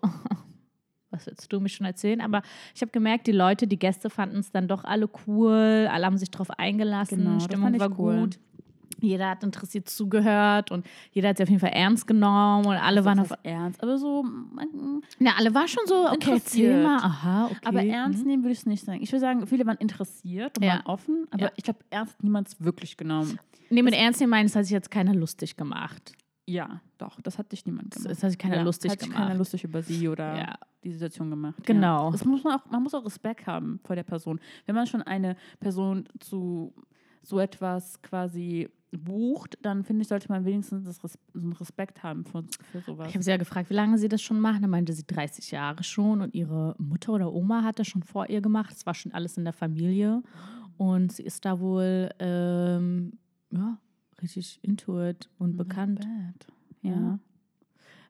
[1.11, 2.21] was willst du mich schon erzählen?
[2.21, 2.43] Aber
[2.75, 5.89] ich habe gemerkt, die Leute, die Gäste fanden es dann doch alle cool.
[5.91, 7.19] Alle haben sich drauf eingelassen.
[7.19, 8.21] Genau, das Stimmung war cool.
[8.21, 8.39] gut.
[9.07, 13.05] Jeder hat interessiert zugehört und jeder hat sie auf jeden Fall ernst genommen und alle
[13.05, 13.39] waren das auf.
[13.43, 14.25] ernst, aber so,
[15.19, 16.83] Na, alle waren schon so, okay, Interessiert.
[16.83, 16.99] mal.
[16.99, 17.57] Aha, okay.
[17.65, 18.27] aber ernst Mhm.
[18.29, 19.01] nehmen würde ich es nicht sagen.
[19.03, 20.75] Ich würde sagen, viele waren interessiert und Ja.
[20.75, 21.51] waren offen, aber Ja.
[21.57, 23.39] ich glaube, ernst hat niemand wirklich genommen.
[23.71, 26.13] Nee, mit ernst nehmen meinen, das hat sich jetzt keiner lustig gemacht.
[26.49, 28.17] Ja, doch, das hat dich niemand Das, gemacht.
[28.17, 29.27] das hat sich keiner ja, lustig hat sich gemacht.
[29.27, 30.55] keiner lustig über sie oder Ja.
[30.85, 31.57] die Situation gemacht.
[31.67, 32.05] Genau.
[32.07, 32.11] Ja.
[32.13, 34.39] Das muss man, auch, man muss auch Respekt haben vor der Person.
[34.65, 36.73] Wenn man schon eine Person zu
[37.23, 42.03] so etwas quasi bucht, dann finde ich, sollte man wenigstens das Res so einen Respekt
[42.03, 43.09] haben für, für sowas.
[43.09, 44.63] Ich habe sie ja gefragt, wie lange sie das schon machen.
[44.63, 48.29] Da meinte sie 30 Jahre schon und ihre Mutter oder Oma hat das schon vor
[48.29, 48.75] ihr gemacht.
[48.75, 50.23] Es war schon alles in der Familie
[50.77, 53.19] und sie ist da wohl ähm,
[53.51, 53.79] ja,
[54.23, 56.01] richtig into it und bekannt.
[56.01, 56.53] Bad.
[56.83, 56.93] Ja.
[56.93, 57.19] Ja.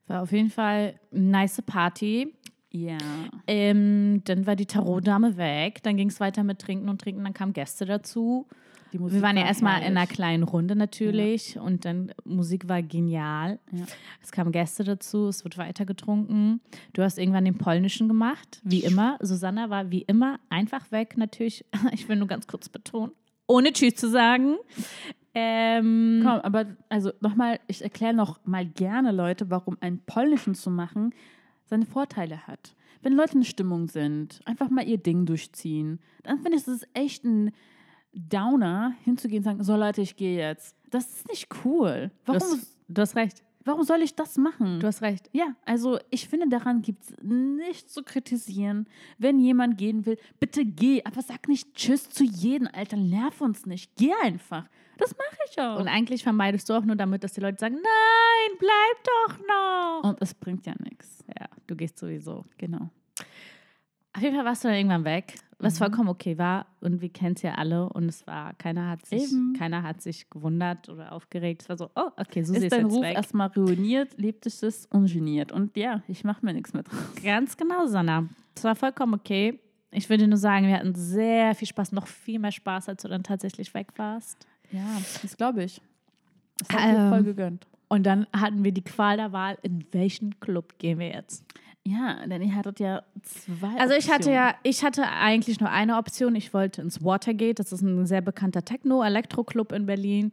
[0.09, 2.33] War auf jeden Fall eine nice Party.
[2.71, 2.99] Ja.
[3.47, 5.83] Ähm, dann war die Tarotdame weg.
[5.83, 7.25] Dann ging es weiter mit Trinken und Trinken.
[7.25, 8.47] Dann kamen Gäste dazu.
[8.93, 12.69] Die Musik Wir waren ja war erstmal in einer kleinen Runde natürlich und dann Musik
[12.69, 13.59] war genial.
[13.73, 13.85] Ja.
[14.23, 16.61] Es kamen Gäste dazu, es wird weiter getrunken.
[16.93, 19.19] Du hast irgendwann den polnischen gemacht, wie immer.
[19.21, 21.65] Susanna war wie immer einfach weg, natürlich.
[21.93, 23.13] Ich will nur ganz kurz betonen,
[23.47, 24.57] ohne Tschüss zu sagen.
[25.35, 30.71] Ähm, Komm, aber also nochmal, ich erkläre noch mal gerne Leute, warum einen polnischen zu
[30.71, 31.13] machen
[31.67, 32.75] seine Vorteile hat.
[33.03, 36.89] Wenn Leute in Stimmung sind, einfach mal ihr Ding durchziehen, dann finde ich, das ist
[36.95, 37.53] echt ein
[38.17, 40.77] Downer, hinzugehen und sagen, so Leute, ich gehe jetzt.
[40.91, 42.11] Das ist nicht cool.
[42.25, 43.43] du, Warum, hast, du hast recht.
[43.65, 44.81] warum soll ich das machen?
[44.81, 45.29] Du hast recht.
[45.33, 48.87] Ja, also ich finde, daran gibt es nichts zu kritisieren.
[49.19, 51.03] Wenn jemand gehen will, bitte geh.
[51.05, 52.97] Aber sag nicht Tschüss zu jedem, Alter.
[52.97, 53.93] Nerv uns nicht.
[53.97, 54.67] Geh einfach.
[54.99, 55.79] Das mache ich auch.
[55.79, 60.09] Und eigentlich vermeidest du auch nur damit, dass die Leute sagen, nein, bleib doch noch.
[60.11, 61.23] Und es bringt ja nichts.
[61.39, 62.47] Ja, du gehst sowieso.
[62.57, 62.89] Genau.
[64.17, 65.79] Auf jeden Fall warst du dann irgendwann weg, was Mhm.
[65.85, 66.67] vollkommen okay war.
[66.81, 67.89] Und wir kennen es ja alle.
[67.91, 69.55] Und es war, keiner hat sich, Eben.
[69.59, 71.63] keiner hat sich gewundert oder aufgeregt.
[71.63, 73.15] Es war so, oh, okay, Susi ist dein jetzt Ruf weg.
[73.15, 75.53] erstmal ruiniert, lebt es es ungeniert.
[75.53, 76.99] Und ja, ich mache mir nichts mehr draus.
[77.23, 78.29] Ganz genau, Sanna.
[78.55, 79.61] Es war vollkommen okay.
[79.93, 83.09] Ich würde nur sagen, wir hatten sehr viel Spaß, noch viel mehr Spaß, als du
[83.09, 84.47] dann tatsächlich weg warst.
[84.73, 84.85] Ja,
[85.23, 85.81] das glaube ich.
[86.59, 87.67] Das hat mir Ähm, voll gegönnt.
[87.89, 91.45] Und dann hatten wir die Qual der Wahl, in welchen Club gehen wir jetzt?
[91.87, 95.99] Ja, denn ihr hattet ja zwei Also ich hatte ja, ich hatte eigentlich nur eine
[95.99, 96.35] Option.
[96.35, 100.33] Ich wollte ins Watergate, das ist ein sehr bekannter Techno-Elektro-Club in Berlin.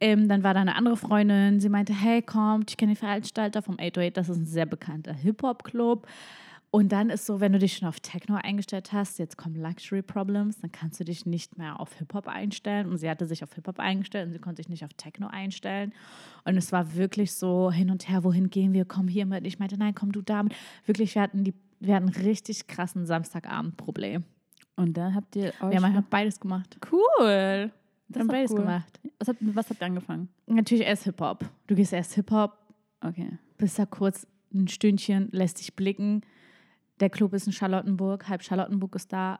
[0.00, 3.62] Ähm, dann war da eine andere Freundin, sie meinte, hey, kommt, ich kenne den Veranstalter
[3.62, 6.08] vom 808, das ist ein sehr bekannter Hip-Hop-Club.
[6.70, 10.02] Und dann ist so, wenn du dich schon auf Techno eingestellt hast, jetzt kommen Luxury
[10.02, 12.88] Problems, dann kannst du dich nicht mehr auf Hip-Hop einstellen.
[12.90, 15.94] Und sie hatte sich auf Hip-Hop eingestellt und sie konnte sich nicht auf Techno einstellen.
[16.44, 19.46] Und es war wirklich so hin und her, wohin gehen wir, komm hier mit.
[19.46, 20.54] Ich meinte, nein, komm du damit.
[20.84, 24.24] Wirklich, wir hatten, die, wir hatten einen richtig krassen Samstagabend-Problem.
[24.76, 25.72] Und dann habt ihr euch.
[25.72, 26.78] Wir haben beides gemacht.
[26.92, 27.72] cool.
[28.10, 28.58] Das haben beides cool.
[28.58, 29.00] gemacht.
[29.18, 30.28] Was habt, was habt ihr angefangen?
[30.46, 31.44] Natürlich erst Hip-Hop.
[31.66, 32.52] Du gehst erst Hip-Hop,
[33.04, 33.38] Okay.
[33.56, 36.22] bist da kurz ein Stündchen, lässt dich blicken.
[37.00, 39.38] Der Club ist in Charlottenburg, halb Charlottenburg ist da.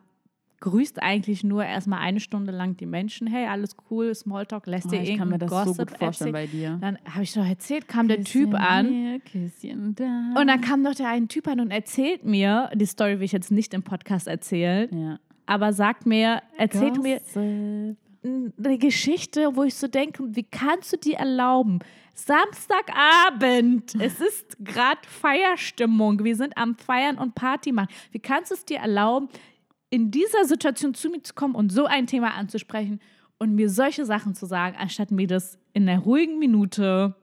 [0.61, 3.29] Grüßt eigentlich nur erstmal eine Stunde lang die Menschen.
[3.29, 6.35] Hey, alles cool, Smalltalk, lässt Oh, dir ich kann mir das so Gossip gut vorstellen
[6.35, 6.51] erzählen.
[6.51, 6.79] bei dir.
[6.81, 8.89] Dann habe ich doch erzählt, kam der Typ an.
[8.89, 10.35] Hier, Küsschen da.
[10.41, 13.33] Und dann kam noch der eine Typ an und erzählt mir, die Story will ich
[13.33, 15.21] jetzt nicht im Podcast erzählen, ja.
[15.47, 17.97] aber sagt mir, erzählt mir Gossip.
[18.25, 21.79] eine Geschichte, wo ich so denke, wie kannst du dir erlauben?
[22.19, 27.89] Samstagabend, es ist gerade Feierstimmung, wir sind am Feiern und Party machen.
[28.11, 29.29] Wie kannst du es dir erlauben,
[29.91, 33.01] in dieser Situation zu mir zu kommen und so ein Thema anzusprechen
[33.39, 37.15] und mir solche Sachen zu sagen, anstatt mir das in einer ruhigen Minute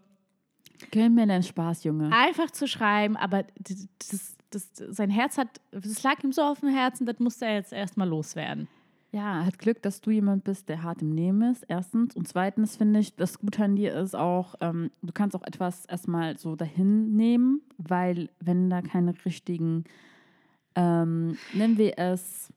[0.92, 2.12] Gönn mir deinen Spaß, Junge.
[2.12, 6.62] einfach zu schreiben, aber das, das, das, sein Herz hat, das lag ihm so auf
[6.62, 8.68] dem Herzen, das musste er jetzt erstmal loswerden.
[9.16, 12.18] Ja, er hat Glück, dass du jemand bist, der hart im Nehmen ist, erstens.
[12.18, 15.86] Und zweitens finde ich, das Gute an dir ist auch, ähm, du kannst auch etwas
[15.86, 19.86] erstmal so dahin nehmen, weil wenn da keine richtigen,
[20.76, 22.50] ähm, nennen wir es,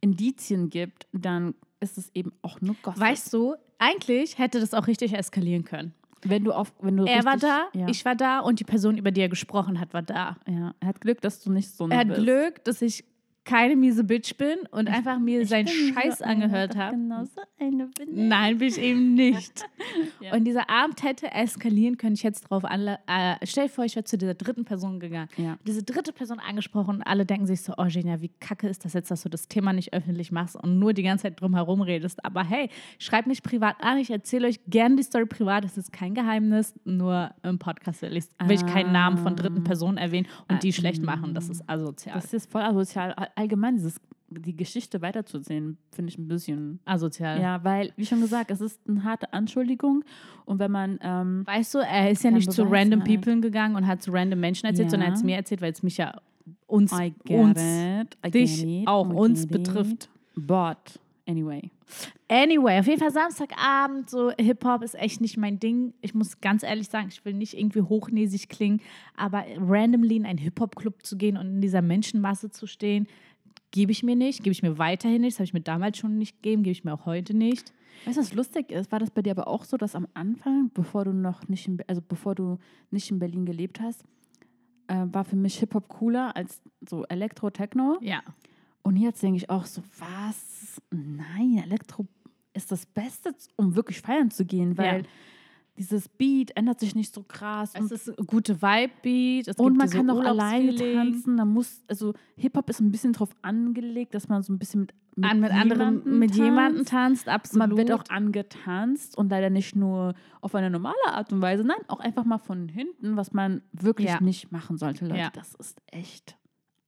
[0.00, 3.00] Indizien gibt, dann ist es eben auch nur Gossip.
[3.02, 5.92] Weißt du, eigentlich hätte das auch richtig eskalieren können.
[6.26, 8.64] wenn du auf, wenn du Er war richtig- da, ja, ich war da und die
[8.64, 10.38] Person, über die er gesprochen hat, war da.
[10.48, 12.20] ja, er hat Glück, dass du nicht so Er hat bist.
[12.22, 13.04] Glück, dass ich
[13.44, 16.96] keine miese Bitch bin und einfach mir Ich seinen so Scheiß eine, angehört habe.
[16.96, 18.16] Genau so eine bin ich.
[18.16, 19.64] Nein, bin ich eben nicht.
[20.20, 20.34] Ja.
[20.34, 22.14] Und dieser Abend hätte eskalieren können.
[22.14, 25.28] Ich jetzt drauf anle äh, Stell dir vor, ich wäre zu dieser dritten Person gegangen.
[25.36, 25.58] Ja.
[25.66, 28.94] Diese dritte Person angesprochen und alle denken sich so, oh Genia, wie kacke ist das
[28.94, 31.82] jetzt, dass du das Thema nicht öffentlich machst und nur die ganze Zeit drum herum
[31.82, 32.24] redest.
[32.24, 35.92] Aber hey, schreibt mich privat an, ich erzähle euch gerne die Story privat, das ist
[35.92, 40.26] kein Geheimnis, nur im Podcast will ich, will ich keinen Namen von dritten Personen erwähnen
[40.48, 41.34] und die schlecht machen.
[41.34, 42.14] Das ist asozial.
[42.14, 43.14] Das ist voll asozial.
[43.34, 46.80] All- Allgemein, dieses, die Geschichte weiterzusehen, finde ich ein bisschen.
[46.84, 47.40] asozial.
[47.40, 50.04] Ja, weil, wie schon gesagt, es ist eine harte Anschuldigung.
[50.44, 50.98] Und wenn man.
[51.02, 53.10] Ähm, Weißt du, er ist ja nicht zu Beweis random halt.
[53.22, 54.90] people gegangen und hat zu random Menschen erzählt, Ja.
[54.90, 56.20] sondern er hat es mir erzählt, weil es mich ja
[56.66, 56.92] uns,
[57.28, 60.04] uns it, dich it, auch uns get betrifft.
[60.36, 60.46] It.
[60.46, 61.70] But, anyway.
[62.28, 65.94] Anyway, auf jeden Fall Samstagabend, so Hip-Hop ist echt nicht mein Ding.
[66.00, 68.80] Ich muss ganz ehrlich sagen, ich will nicht irgendwie hochnäsig klingen,
[69.16, 73.06] aber randomly in einen Hip-Hop-Club zu gehen und in dieser Menschenmasse zu stehen,
[73.70, 75.34] gebe ich mir nicht, gebe ich mir weiterhin nicht.
[75.34, 77.72] Das habe ich mir damals schon nicht gegeben, gebe ich mir auch heute nicht.
[78.04, 78.92] Weißt du, was lustig ist?
[78.92, 81.78] War das bei dir aber auch so, dass am Anfang, bevor du noch nicht in,
[81.86, 82.58] also bevor du
[82.90, 84.04] nicht in Berlin gelebt hast,
[84.88, 87.98] äh, war für mich Hip-Hop cooler als so Elektro, Techno?
[88.00, 88.22] Ja.
[88.82, 90.23] Und jetzt denke ich auch so, was?
[90.90, 92.06] Nein, Elektro
[92.52, 95.06] ist das Beste, um wirklich feiern zu gehen, weil Ja.
[95.76, 97.72] dieses Beat ändert sich nicht so krass.
[97.74, 99.58] Es ist ein gute Vibe-Beat.
[99.58, 101.36] und man kann auch alleine tanzen.
[101.36, 104.92] Da muss, also Hip-Hop ist ein bisschen drauf angelegt, dass man so ein bisschen mit,
[105.16, 107.26] mit, An, mit anderen, jemandem mit jemandem tanzt.
[107.26, 107.68] tanzt, absolut.
[107.68, 111.78] Man wird auch angetanzt und leider nicht nur auf eine normale Art und Weise, nein,
[111.88, 114.20] auch einfach mal von hinten, was man wirklich Ja.
[114.20, 115.18] nicht machen sollte, Leute.
[115.20, 115.30] Ja.
[115.30, 116.36] Das ist echt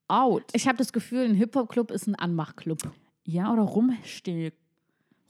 [0.09, 0.45] out.
[0.53, 2.79] ich habe das Gefühl, ein Hip-Hop-Club ist ein Anmachclub.
[3.27, 4.53] Ja, oder rumstehen.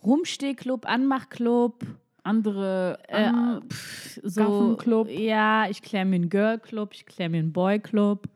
[0.04, 1.84] Rumstehclub, Anmachclub,
[2.22, 3.30] Andere äh,
[3.68, 5.08] pff, so, Gaffenclub.
[5.08, 8.28] Ja, ich kläre mir einen Girl-Club, ich kläre mir einen Boy-Club.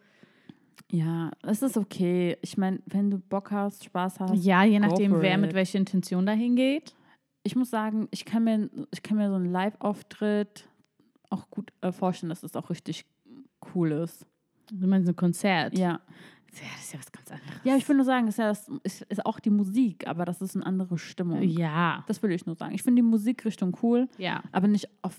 [0.91, 2.37] Ja, es ist okay.
[2.41, 4.45] Ich meine, wenn du Bock hast, Spaß hast.
[4.45, 5.41] Ja, je nachdem, wer it.
[5.41, 6.95] mit welcher Intention dahin geht.
[7.43, 10.69] Ich muss sagen, ich kann mir, ich kann mir so einen Live-Auftritt
[11.29, 13.05] auch gut äh, vorstellen, dass es auch richtig
[13.75, 14.27] cool ist.
[14.73, 15.77] Du meinst ein Konzert?
[15.79, 16.01] Ja.
[16.53, 17.61] Ja, das ist ja was ganz anderes.
[17.65, 20.41] Ja, ich will nur sagen, ist, ja das, ist, ist auch die Musik, aber das
[20.43, 21.43] ist eine andere Stimmung.
[21.43, 22.75] Ja, Das will ich nur sagen.
[22.75, 24.43] Ich finde die Musikrichtung cool, ja.
[24.53, 25.17] aber nicht auf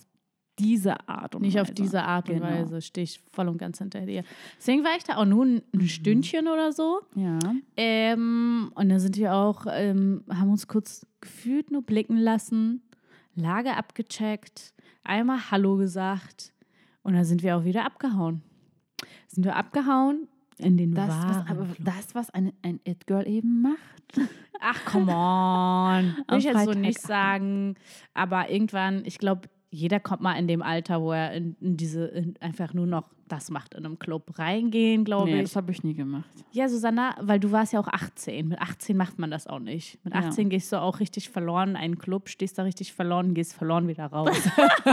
[0.59, 1.61] diese Art und Nicht Weise.
[1.61, 2.47] auf diese Art und Genau.
[2.47, 4.23] Weise stehe ich voll und ganz hinter dir.
[4.57, 6.99] Deswegen war ich da auch nur ein, ein Stündchen oder so.
[7.15, 7.39] Ja.
[7.77, 12.81] Ähm, und dann sind wir auch, ähm, haben uns kurz gefühlt nur blicken lassen,
[13.33, 16.53] Lage abgecheckt, einmal Hallo gesagt
[17.01, 18.43] und dann sind wir auch wieder abgehauen.
[19.27, 20.27] Sind wir abgehauen
[20.61, 21.85] in den Das, was, wahren aber Fluch.
[21.85, 24.29] das, was ein, ein It-Girl eben macht.
[24.59, 26.15] Ach, come on.
[26.29, 27.75] Will ich jetzt so nicht sagen.
[28.13, 32.05] Aber irgendwann, ich glaube, jeder kommt mal in dem Alter, wo er in, in diese
[32.05, 35.43] in einfach nur noch das macht in einem Club reingehen, glaube Nee, ich.
[35.43, 36.29] das habe ich nie gemacht.
[36.51, 38.47] Ja, Susanna, weil du warst ja auch 18.
[38.49, 40.03] Mit 18 macht man das auch nicht.
[40.03, 40.21] Mit Ja.
[40.21, 43.87] 18 gehst du auch richtig verloren in einen Club, stehst da richtig verloren, gehst verloren
[43.87, 44.29] wieder raus.
[44.55, 44.87] Hast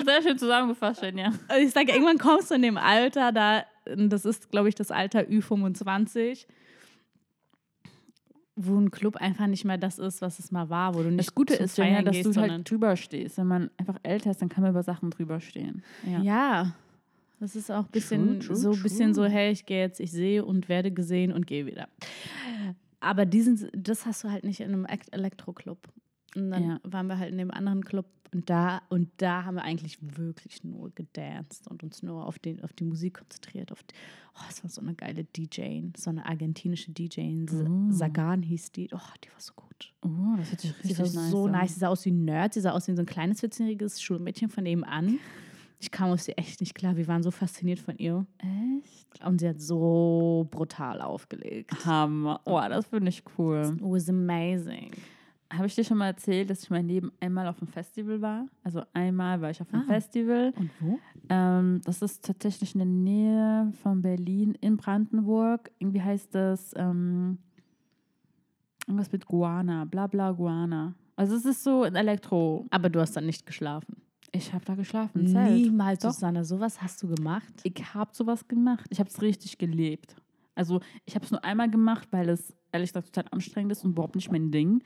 [0.00, 1.32] du sehr schön zusammengefasst, ja.
[1.60, 3.64] Ich sage, irgendwann kommst du in dem Alter, da,
[3.96, 6.46] das ist, glaube ich, das Alter Ü25,
[8.66, 11.20] wo ein Club einfach nicht mehr das ist, was es mal war, wo du nicht
[11.20, 13.38] Das Gute ist ja, dass gehst, du halt drüber stehst.
[13.38, 15.82] Wenn man einfach älter ist, dann kann man über Sachen drüber stehen.
[16.06, 16.22] Ja.
[16.22, 16.74] Ja,
[17.40, 19.30] das ist auch ein bisschen True, true, so ein bisschen so, true.
[19.30, 21.88] hey, ich gehe jetzt, ich sehe und werde gesehen und gehe wieder.
[23.00, 25.78] Aber diesen, das hast du halt nicht in einem Elektroclub.
[26.34, 26.80] Und dann Ja.
[26.84, 30.64] waren wir halt in dem anderen Club und da und da haben wir eigentlich wirklich
[30.64, 33.70] nur gedanced und uns nur auf, den, auf die Musik konzentriert.
[33.72, 33.94] Auf die,
[34.36, 37.90] oh, es war so eine geile DJ, so eine argentinische DJ, Oh.
[37.90, 38.88] Sagan hieß die.
[38.94, 39.92] Oh, die war so gut.
[40.02, 41.52] Oh, das hört sich Sie richtig nice so an.
[41.52, 41.74] nice.
[41.74, 42.54] Sie sah aus wie ein Nerd.
[42.54, 45.18] Sie sah aus wie so ein kleines, 14-jähriges Schulmädchen von nebenan.
[45.78, 46.96] Ich kam aus ihr echt nicht klar.
[46.96, 48.24] Wir waren so fasziniert von ihr.
[48.38, 49.22] Echt?
[49.26, 51.84] Und sie hat so brutal aufgelegt.
[51.84, 52.40] Hammer.
[52.46, 53.74] Oh, das finde ich cool.
[53.76, 54.92] It was amazing.
[55.52, 58.46] Habe ich dir schon mal erzählt, dass ich mein Leben einmal auf einem Festival war?
[58.64, 59.86] Also einmal war ich auf einem Ah.
[59.86, 60.52] Festival.
[60.56, 60.98] Und wo?
[61.28, 65.70] Ähm, das ist tatsächlich in der Nähe von Berlin in Brandenburg.
[65.78, 67.38] Irgendwie heißt das ähm,
[68.86, 70.94] irgendwas mit Guana, bla bla Guana.
[71.16, 72.66] Also es ist so ein Elektro.
[72.70, 73.96] Aber du hast dann nicht geschlafen.
[74.32, 75.26] Ich habe da geschlafen.
[75.26, 75.52] Zelt.
[75.52, 76.12] Niemals, Doch.
[76.12, 76.44] Susanne.
[76.44, 77.52] Sowas hast du gemacht?
[77.64, 78.86] Ich habe sowas gemacht.
[78.88, 80.16] Ich habe es richtig gelebt.
[80.54, 83.90] Also ich habe es nur einmal gemacht, weil es ehrlich gesagt total anstrengend ist und
[83.92, 84.82] überhaupt nicht mein Ding.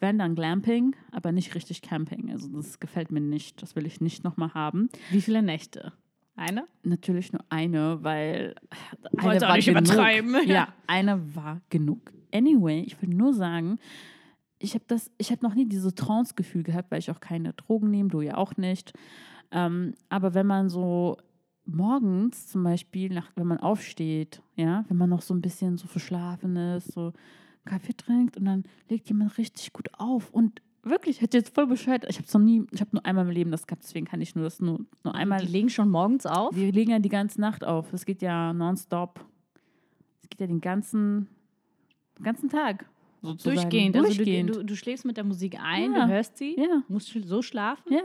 [0.00, 2.30] Wenn dann Glamping, aber nicht richtig Camping.
[2.30, 3.62] Also das gefällt mir nicht.
[3.62, 4.88] Das will ich nicht nochmal haben.
[5.10, 5.92] Wie viele Nächte?
[6.36, 6.64] Eine?
[6.82, 8.54] Natürlich nur eine, weil
[9.16, 9.82] eine Wollte auch nicht genug.
[9.84, 10.36] übertreiben.
[10.48, 12.12] Ja, eine war genug.
[12.32, 13.78] Anyway, ich will nur sagen,
[14.58, 17.90] ich habe das, ich habe noch nie dieses Trance-Gefühl gehabt, weil ich auch keine Drogen
[17.90, 18.94] nehme, du ja auch nicht.
[19.50, 21.18] Ähm, aber wenn man so
[21.66, 25.88] morgens zum Beispiel, nach, wenn man aufsteht, ja, wenn man noch so ein bisschen so
[25.88, 27.12] verschlafen ist, so
[27.64, 31.66] Kaffee trinkt und dann legt jemand richtig gut auf und wirklich, ich hätte jetzt voll
[31.66, 34.06] Bescheid, ich habe es noch nie, ich habe nur einmal im Leben das gehabt, deswegen
[34.06, 36.54] kann ich nur das nur, nur einmal Die legen schon morgens auf?
[36.56, 37.92] wir legen ja die ganze Nacht auf.
[37.92, 39.24] Es geht ja nonstop.
[40.22, 41.28] Es geht ja den ganzen,
[42.18, 42.86] den ganzen Tag.
[43.22, 43.56] Sozusagen.
[43.60, 43.96] Durchgehend.
[43.96, 44.48] Durchgehend.
[44.50, 46.06] Also du, du, du schläfst mit der Musik ein, Ja.
[46.06, 48.00] du hörst sie, ja, musst so schlafen ja,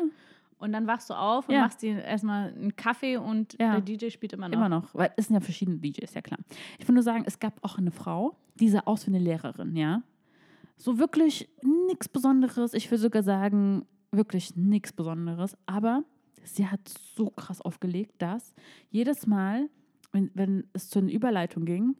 [0.57, 1.61] und dann wachst du auf und Ja.
[1.61, 3.79] machst dir erstmal einen Kaffee und Ja.
[3.79, 4.55] der DJ spielt immer noch.
[4.57, 4.93] immer noch.
[4.95, 6.39] Weil es sind ja verschiedene DJs, ja klar.
[6.79, 9.75] Ich will nur sagen, es gab auch eine Frau, die sah aus wie eine Lehrerin,
[9.75, 10.01] ja.
[10.77, 11.49] So wirklich
[11.87, 12.73] nichts Besonderes.
[12.73, 15.57] Ich würde sogar sagen, wirklich nichts Besonderes.
[15.65, 16.03] Aber
[16.43, 18.53] sie hat so krass aufgelegt, dass
[18.89, 19.69] jedes Mal,
[20.11, 21.95] wenn, wenn es zu einer Überleitung ging,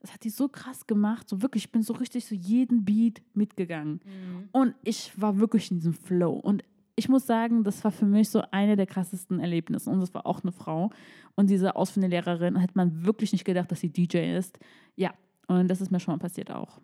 [0.00, 1.28] das hat die so krass gemacht.
[1.28, 4.00] So wirklich, ich bin so richtig so jeden Beat mitgegangen.
[4.04, 4.48] Mhm.
[4.52, 6.32] Und ich war wirklich in diesem Flow.
[6.34, 6.62] Und
[6.98, 9.88] ich muss sagen, das war für mich so eine der krassesten Erlebnisse.
[9.88, 10.90] Und das war auch eine Frau.
[11.36, 14.58] Und diese ausführende Lehrerin hat man wirklich nicht gedacht, dass sie DJ ist.
[14.96, 15.14] Ja,
[15.46, 16.80] und das ist mir schon mal passiert auch.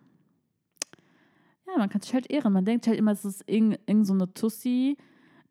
[1.67, 2.53] Ja, man kann sich halt ehren.
[2.53, 4.97] Man denkt halt immer, es ist irgend, irgend so eine Tussi,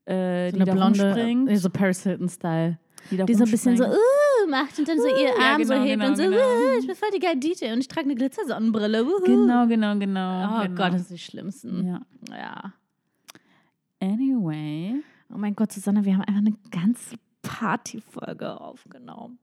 [0.07, 1.51] äh, So die eine da blonde, rumspringt.
[1.51, 2.79] ja, so Paris Hilton-Style.
[3.11, 5.65] die, da Die so ein bisschen so, uh, macht und dann so ihr ja, Arm
[5.65, 6.37] so genau, hebt genau, und so, genau.
[6.37, 9.05] uh, ich bin voll die geile DJ und ich trage eine Glitzersonnenbrille.
[9.05, 9.25] wuhu.
[9.25, 10.47] Genau, genau, genau.
[10.47, 10.75] Oh genau.
[10.75, 11.87] Gott, das sind die schlimmsten.
[11.87, 12.01] Ja.
[12.31, 12.73] Ja.
[14.13, 19.39] Anyway, Oh mein Gott, Susanne, wir haben einfach eine ganze Partyfolge aufgenommen.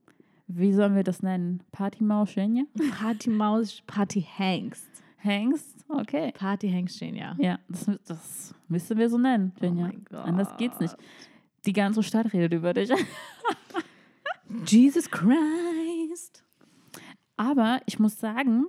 [0.47, 1.63] wie sollen wir das nennen?
[1.71, 2.63] Partymaus Jenja?
[2.99, 4.87] Partymaus, Partyhengst.
[5.17, 5.83] Hengst?
[5.89, 6.31] Okay.
[6.33, 7.35] Partyhengst stehen, ja.
[7.39, 9.87] Ja, das, das müssen wir so nennen, Jenja.
[9.87, 10.25] mein Gott.
[10.25, 10.95] Anders geht's nicht.
[11.65, 12.89] Die ganze Stadt redet über dich.
[14.67, 16.43] Jesus Christ.
[17.37, 18.67] Aber ich muss sagen,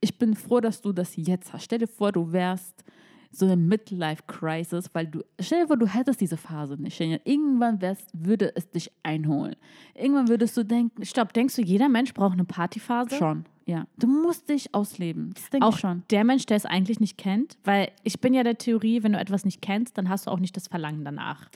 [0.00, 1.64] ich bin froh, dass du das jetzt hast.
[1.64, 2.84] Stell dir vor, du wärst
[3.34, 7.00] so eine Midlife-Crisis, weil du, stell dir vor, du hättest diese Phase nicht.
[7.00, 9.56] Irgendwann wärst, würde es dich einholen.
[9.94, 13.16] Irgendwann würdest du denken, Stopp, denkst du, jeder Mensch braucht eine Partyphase?
[13.16, 13.86] schon, ja.
[13.98, 15.32] Du musst dich ausleben.
[15.34, 16.02] Das denke Auch ich schon.
[16.10, 19.18] der Mensch, der es eigentlich nicht kennt, weil ich bin ja der Theorie, wenn du
[19.18, 21.48] etwas nicht kennst, dann hast du auch nicht das Verlangen danach.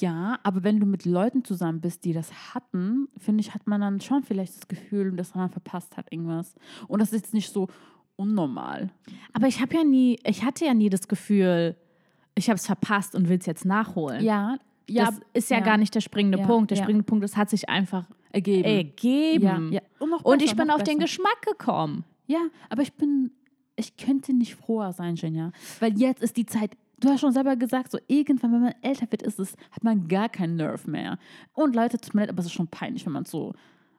[0.00, 3.80] Ja, aber wenn du mit Leuten zusammen bist, die das hatten, finde ich, hat man
[3.80, 6.54] dann schon vielleicht das Gefühl, dass man verpasst hat irgendwas.
[6.88, 7.68] Und das ist jetzt nicht so
[8.16, 8.90] unnormal.
[9.32, 11.76] Aber ich habe ja nie, ich hatte ja nie das Gefühl,
[12.34, 14.24] ich habe es verpasst und will es jetzt nachholen.
[14.24, 14.56] Ja,
[14.88, 15.06] ja.
[15.06, 16.70] das ist ja, gar nicht der springende Ja, Punkt.
[16.70, 16.84] Der ja.
[16.84, 18.64] springende Punkt, es hat sich einfach ergeben.
[18.64, 19.72] ergeben.
[19.72, 19.80] Ja, ja.
[19.98, 21.06] Und, noch Und besser, ich bin auf den besser.
[21.06, 22.04] Geschmack gekommen.
[22.26, 23.30] Ja, aber ich bin,
[23.76, 25.52] ich könnte nicht froher sein, Jenja.
[25.80, 29.10] Weil jetzt ist die Zeit, du hast schon selber gesagt, so irgendwann, wenn man älter
[29.10, 31.18] wird, ist es, hat man gar keinen Nerv mehr.
[31.52, 33.54] Und Leute, tut mir leid, aber es ist schon peinlich, wenn man so,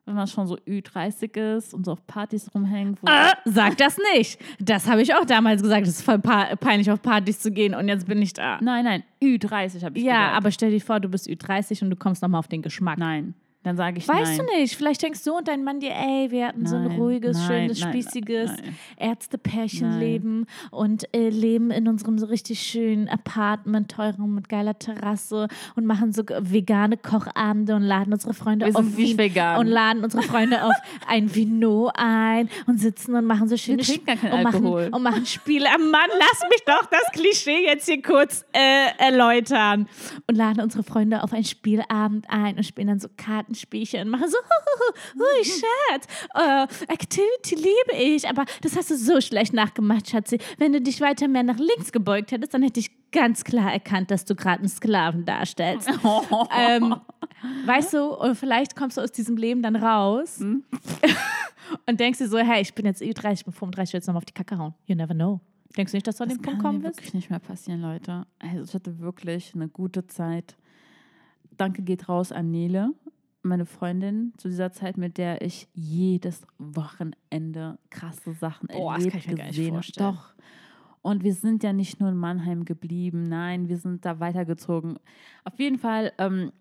[0.07, 2.97] wenn man schon so Ü30 ist und so auf Partys rumhängt.
[3.05, 4.39] Äh, sag das nicht.
[4.59, 5.83] Das habe ich auch damals gesagt.
[5.85, 8.57] Es ist voll peinlich, auf Partys zu gehen und jetzt bin ich da.
[8.61, 10.37] Nein, nein, Ü30 habe ich Ja, gesagt.
[10.37, 12.97] aber stell dir vor, du bist Ü30 und du kommst nochmal auf den Geschmack.
[12.97, 13.33] Nein,
[13.67, 14.47] dann sage ich Weißt nein.
[14.53, 16.99] du nicht, vielleicht denkst du und dein Mann dir, ey, wir hatten so ein Nein,
[16.99, 18.75] ruhiges, nein, schönes, nein, spießiges nein.
[18.97, 25.85] Ärztepärchenleben und äh, leben in unserem so richtig schönen Apartment, teuren mit geiler Terrasse und
[25.85, 29.59] machen so vegane Kochabende und laden unsere Freunde Wir auf vegan.
[29.59, 30.73] und laden unsere Freunde auf
[31.07, 35.65] ein Vino ein und sitzen und machen so schöne keinen und machen, und machen Spiele.
[35.77, 39.87] Mann, lass mich doch das Klischee jetzt hier kurz äh, erläutern.
[40.27, 43.56] Und laden unsere Freunde auf einen Spielabend ein und spielen dann so Kartenspielchen
[44.01, 44.37] und machen so,
[45.15, 50.37] hui, Schatz, äh, Activity liebe ich, aber das hast du so schlecht nachgemacht, Schatzi.
[50.57, 54.11] Wenn du dich weiter mehr nach links gebeugt hättest, dann hätte ich ganz klar erkannt,
[54.11, 55.89] dass du gerade einen Sklaven darstellst.
[56.57, 56.95] ähm,
[57.65, 60.63] weißt du, und vielleicht kommst du aus diesem Leben dann raus Hm?
[61.87, 64.07] und denkst dir so, hey, ich bin jetzt Ü30, ich bin 35, ich will jetzt
[64.07, 64.73] nochmal auf die Kacke hauen.
[64.85, 65.39] You never know.
[65.75, 66.97] Denkst du nicht, dass du an Das den Punkt kann kommen wirst?
[66.97, 68.25] wirklich nicht mehr passieren, Leute.
[68.39, 70.55] Also ich hatte wirklich eine gute Zeit.
[71.57, 72.91] Danke geht raus an Nele,
[73.43, 79.25] meine Freundin zu dieser Zeit, mit der ich jedes Wochenende krasse Sachen Boah, das erlebt,
[79.25, 79.73] kann ich mir gesehen.
[79.73, 80.15] vorstellen.
[80.15, 80.33] Doch.
[81.01, 84.99] Und wir sind ja nicht nur in Mannheim geblieben, nein, wir sind da weitergezogen.
[85.45, 86.51] Auf jeden Fall, ähm,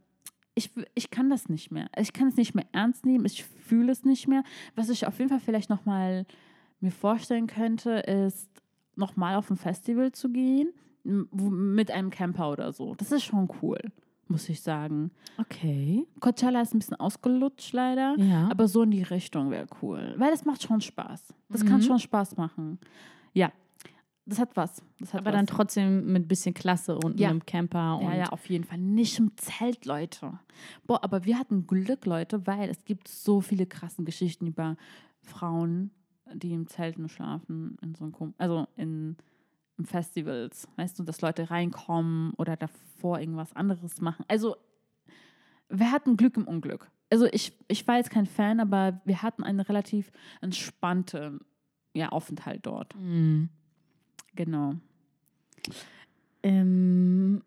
[0.54, 1.88] ich, ich kann das nicht mehr.
[1.98, 4.44] Ich kann es nicht mehr ernst nehmen, ich fühle es nicht mehr.
[4.76, 6.26] Was ich auf jeden Fall vielleicht nochmal
[6.80, 8.48] mir vorstellen könnte, ist,
[8.96, 10.72] nochmal auf ein Festival zu gehen
[11.04, 12.94] mit einem Camper oder so.
[12.96, 13.78] Das ist schon cool,
[14.28, 15.10] muss ich sagen.
[15.38, 16.06] Okay.
[16.20, 18.48] Coachella ist ein bisschen ausgelutscht leider, Ja.
[18.50, 21.34] aber so in die Richtung wäre cool, weil das macht schon Spaß.
[21.48, 21.82] Das kann Mhm.
[21.82, 22.78] schon Spaß machen.
[23.34, 23.52] Ja,
[24.24, 24.82] das hat was.
[24.98, 25.36] Das hat Aber was.
[25.36, 27.28] dann trotzdem mit ein bisschen Klasse und Ja.
[27.30, 27.98] einem Camper.
[27.98, 28.78] Und Ja, ja, auf jeden Fall.
[28.78, 30.38] Nicht im Zelt, Leute.
[30.86, 34.76] Boah, aber wir hatten Glück, Leute, weil es gibt so viele krassen Geschichten über
[35.22, 35.90] Frauen,
[36.34, 39.16] die im Zelt nur schlafen, in so einem, also in
[39.84, 40.68] Festivals.
[40.76, 44.24] Weißt du, dass Leute reinkommen oder davor irgendwas anderes machen.
[44.28, 44.56] Also,
[45.68, 46.90] wir hatten Glück im Unglück.
[47.10, 50.10] Also, ich, ich war jetzt kein Fan, aber wir hatten einen relativ
[50.40, 51.40] entspannten
[51.94, 52.94] ja, Aufenthalt dort.
[52.96, 53.48] Mhm.
[54.34, 54.74] Genau.
[56.42, 57.42] Ähm,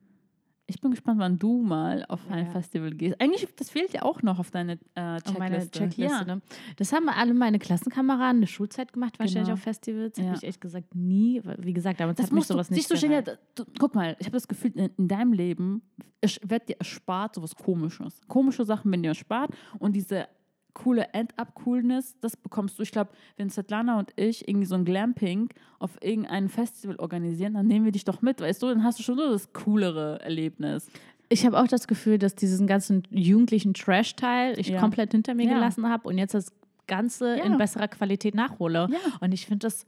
[0.70, 2.52] Ich bin gespannt, wann du mal auf ein Ja.
[2.52, 3.20] Festival gehst.
[3.20, 4.78] Eigentlich, das fehlt ja auch noch auf deine äh,
[5.18, 5.30] Checkliste.
[5.32, 6.04] auf meine Checkliste.
[6.04, 6.24] Ja.
[6.26, 6.42] Ne?
[6.78, 9.54] Das haben alle meine Klassenkameraden in der Schulzeit gemacht, wahrscheinlich Genau.
[9.54, 10.18] auf Festivals.
[10.18, 10.26] Ja.
[10.26, 11.42] Habe ich echt gesagt, nie.
[11.58, 13.40] Wie gesagt, damals Das hat mich musst du, sowas nicht Genia, gereizt.
[13.56, 15.82] du, guck mal, ich habe das Gefühl, in, in deinem Leben
[16.44, 18.22] wird dir erspart sowas Komisches.
[18.28, 20.28] Komische Sachen werden dir erspart und diese
[20.74, 22.84] coole End-Up-Coolness, das bekommst du.
[22.84, 27.68] Ich glaube, wenn Svetlana und ich irgendwie so ein Glamping auf irgendeinem Festival organisieren, dann
[27.68, 28.68] nehmen wir dich doch mit, weißt du?
[28.68, 30.90] Dann hast du schon so das coolere Erlebnis.
[31.30, 34.80] Ich habe auch das Gefühl, dass diesen ganzen jugendlichen Trash-Teil ich Ja.
[34.80, 35.54] komplett hinter mir Ja.
[35.56, 36.52] gelassen habe und jetzt das
[36.88, 37.44] Ganze Ja.
[37.44, 38.88] in besserer Qualität nachhole.
[39.22, 39.86] Und ich finde das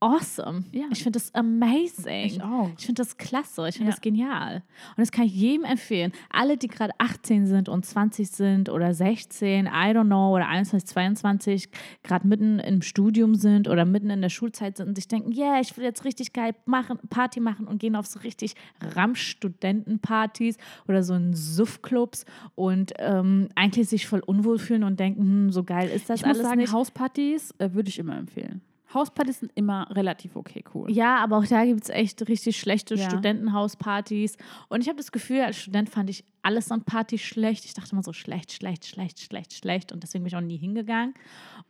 [0.00, 0.64] awesome.
[0.72, 0.86] Ja.
[0.90, 2.24] Ich finde das amazing.
[2.24, 2.70] Ich auch.
[2.78, 3.68] Ich finde das klasse.
[3.68, 3.94] Ich finde Ja.
[3.94, 4.56] das genial.
[4.96, 6.12] Und das kann ich jedem empfehlen.
[6.30, 10.88] Alle, die gerade 18 sind und 20 sind oder 16, I don't know, oder 21,
[10.88, 11.68] 22,
[12.02, 15.60] gerade mitten im Studium sind oder mitten in der Schulzeit sind und sich denken, yeah,
[15.60, 20.56] ich will jetzt richtig geil machen, Party machen und gehen auf so richtig Ramsch-Studentenpartys
[20.88, 25.62] oder so in Suff-Clubs und ähm, eigentlich sich voll unwohl fühlen und denken, hm, so
[25.64, 26.72] geil ist das Ich muss alles sagen, nicht.
[26.72, 28.62] Hauspartys äh, würde ich immer empfehlen.
[28.92, 30.90] Hauspartys sind immer relativ okay cool.
[30.90, 33.08] Ja, aber auch da gibt es echt richtig schlechte Ja.
[33.08, 34.36] Studentenhauspartys.
[34.68, 37.64] Und ich habe das Gefühl, als Student fand ich alles an Partys schlecht.
[37.64, 39.92] Ich dachte immer so schlecht, schlecht, schlecht, schlecht, schlecht.
[39.92, 41.14] Und deswegen bin ich auch nie hingegangen.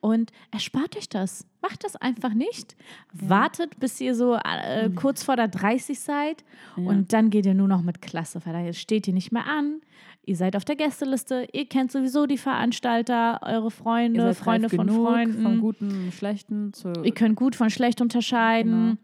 [0.00, 1.44] Und erspart euch das.
[1.62, 2.74] Macht das einfach nicht.
[3.12, 6.44] Wartet, bis ihr so äh, kurz vor der 30 seid.
[6.76, 6.84] Ja.
[6.88, 8.40] Und dann geht ihr nur noch mit Klasse.
[8.44, 9.80] Weil da steht ihr nicht mehr an.
[10.24, 11.48] Ihr seid auf der Gästeliste.
[11.52, 15.42] Ihr kennt sowieso die Veranstalter, eure Freunde, Freunde von Freunden.
[15.42, 16.92] Von guten und schlechten zu.
[17.02, 18.98] Ihr könnt gut von schlecht unterscheiden.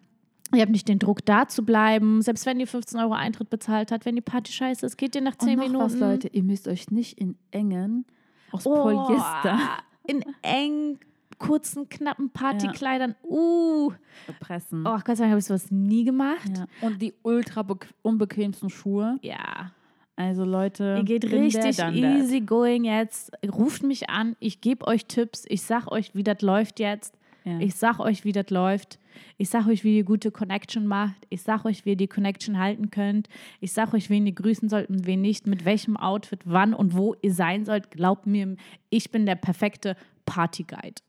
[0.54, 2.22] Ihr habt nicht den Druck, da zu bleiben.
[2.22, 5.20] Selbst wenn ihr 15 Euro Eintritt bezahlt habt, wenn die Party scheiße ist, geht ihr
[5.22, 5.84] nach 10 und noch Minuten.
[5.84, 8.04] was, Leute, ihr müsst euch nicht in engen
[8.52, 9.58] aus Oh, Polyester
[10.06, 10.98] In eng,
[11.38, 13.14] kurzen, knappen Partykleidern.
[13.22, 13.92] Uh.
[14.40, 14.86] pressen.
[14.86, 16.50] Oh, Gott sei Dank habe ich sowas nie gemacht.
[16.56, 16.66] Ja.
[16.80, 19.18] Und die ultra bequ- unbequemsten Schuhe.
[19.22, 19.72] Ja.
[20.18, 23.30] Also Leute, Ihr geht richtig easy going jetzt.
[23.46, 24.34] Ruft mich an.
[24.40, 25.44] Ich gebe euch Tipps.
[25.48, 27.18] Ich sag euch, wie das läuft jetzt.
[27.44, 27.60] Ja.
[27.60, 28.98] Ich sag euch, wie das läuft.
[29.36, 31.26] Ich sag euch, wie ihr gute Connection macht.
[31.28, 33.28] Ich sag euch, wie ihr die Connection halten könnt.
[33.60, 36.96] Ich sag euch, wen ihr grüßen sollt und wen nicht, mit welchem Outfit, wann und
[36.96, 37.90] wo ihr sein sollt.
[37.90, 38.56] Glaubt mir,
[38.90, 41.02] ich bin der perfekte Partyguide.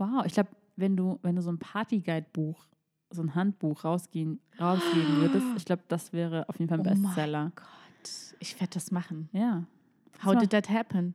[0.00, 2.66] Wow, ich glaube, wenn du, wenn du so ein Partyguide-Buch,
[3.10, 7.02] so ein Handbuch rausgehen, rausgeben würdest, ich glaube, das wäre auf jeden Fall ein Oh
[7.02, 7.52] Bestseller.
[7.54, 9.28] Gott, ich werde das machen.
[9.32, 9.64] Ja.
[10.24, 11.14] How did that happen?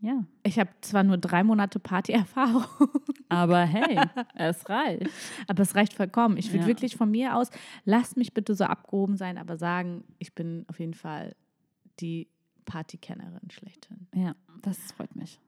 [0.00, 0.24] Ja.
[0.44, 2.64] Ich habe zwar nur drei Monate Partyerfahrung,
[3.28, 3.98] Aber hey,
[4.34, 5.10] es reicht.
[5.48, 6.36] aber es reicht vollkommen.
[6.36, 6.66] Ich würde Ja.
[6.68, 7.50] wirklich von mir aus,
[7.84, 11.34] lasst mich bitte so abgehoben sein, aber sagen, ich bin auf jeden Fall
[12.00, 12.28] die
[12.64, 14.06] Partykennerin schlechthin.
[14.14, 15.40] Ja, das freut mich.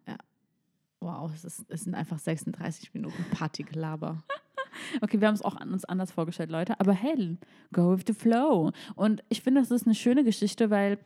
[1.01, 4.23] Wow, es, ist, es sind einfach 36 Minuten Partygelaber.
[5.03, 6.79] Okay, wir haben es auch an uns anders vorgestellt, Leute.
[6.79, 7.37] Aber hey,
[7.73, 8.71] go with the flow.
[8.95, 10.99] Und ich finde, das ist eine schöne Geschichte, weil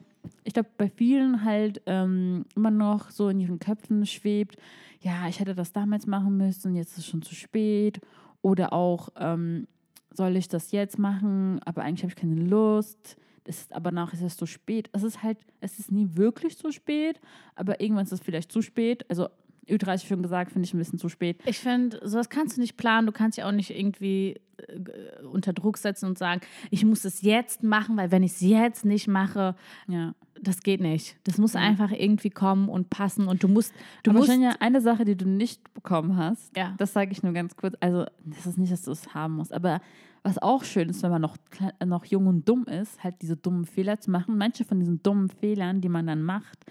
[0.44, 4.56] ich glaube, bei vielen halt ähm, immer noch so in ihren Köpfen schwebt,
[5.00, 8.00] ja, ich hätte das damals machen müssen, jetzt ist es schon zu spät.
[8.42, 9.66] Oder auch, ähm,
[10.10, 13.16] soll ich das jetzt machen, aber eigentlich habe ich keine Lust.
[13.46, 14.88] Es ist, aber nachher ist es zu spät.
[14.92, 17.20] Es ist halt, es ist nie wirklich zu spät,
[17.54, 19.04] aber irgendwann ist es vielleicht zu spät.
[19.10, 19.28] Also
[19.68, 21.40] Ü30 schon gesagt, finde ich ein bisschen zu spät.
[21.46, 23.06] Ich finde, sowas kannst du nicht planen.
[23.06, 26.40] Du kannst ja auch nicht irgendwie äh, unter Druck setzen und sagen,
[26.70, 29.54] ich muss es jetzt machen, weil wenn ich es jetzt nicht mache,
[29.88, 30.14] Ja.
[30.40, 31.16] das geht nicht.
[31.24, 31.60] Das muss Ja.
[31.60, 35.16] einfach irgendwie kommen und passen und du musst, du aber musst, Shania, eine Sache, die
[35.16, 36.74] du nicht bekommen hast, Ja.
[36.78, 37.74] das sage ich nur ganz kurz.
[37.80, 39.80] Also, das ist nicht, dass du es haben musst, aber
[40.22, 41.36] was auch schön ist, wenn man noch,
[41.84, 44.38] noch jung und dumm ist, halt diese dummen Fehler zu machen.
[44.38, 46.64] Manche von diesen dummen Fehlern, die man dann macht,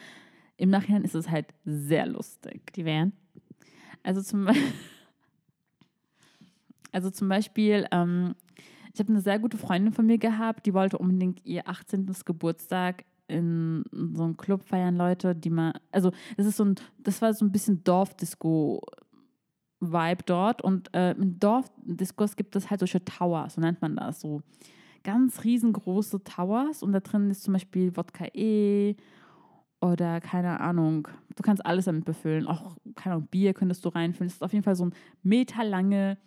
[0.63, 2.71] im Nachhinein ist es halt sehr lustig.
[2.73, 3.11] die wären.
[4.01, 4.47] Also zum,
[6.93, 8.35] also zum Beispiel, ähm,
[8.93, 12.09] ich habe eine sehr gute Freundin von mir gehabt, die wollte unbedingt ihr 18.
[12.23, 17.21] Geburtstag in so einem Club feiern, Leute, die mal, also das ist so ein, das
[17.21, 23.55] war so ein bisschen Dorfdisco-Vibe dort und äh, in Dorfdiscos gibt es halt solche Towers,
[23.55, 24.41] so nennt man das, so
[25.03, 28.95] ganz riesengroße Towers und da drin ist zum Beispiel Wodka E
[29.83, 32.47] oder keine Ahnung, du kannst alles damit befüllen.
[32.47, 34.27] Auch, keine Ahnung, Bier könntest du reinfüllen.
[34.27, 36.17] Es ist auf jeden Fall so ein meterlange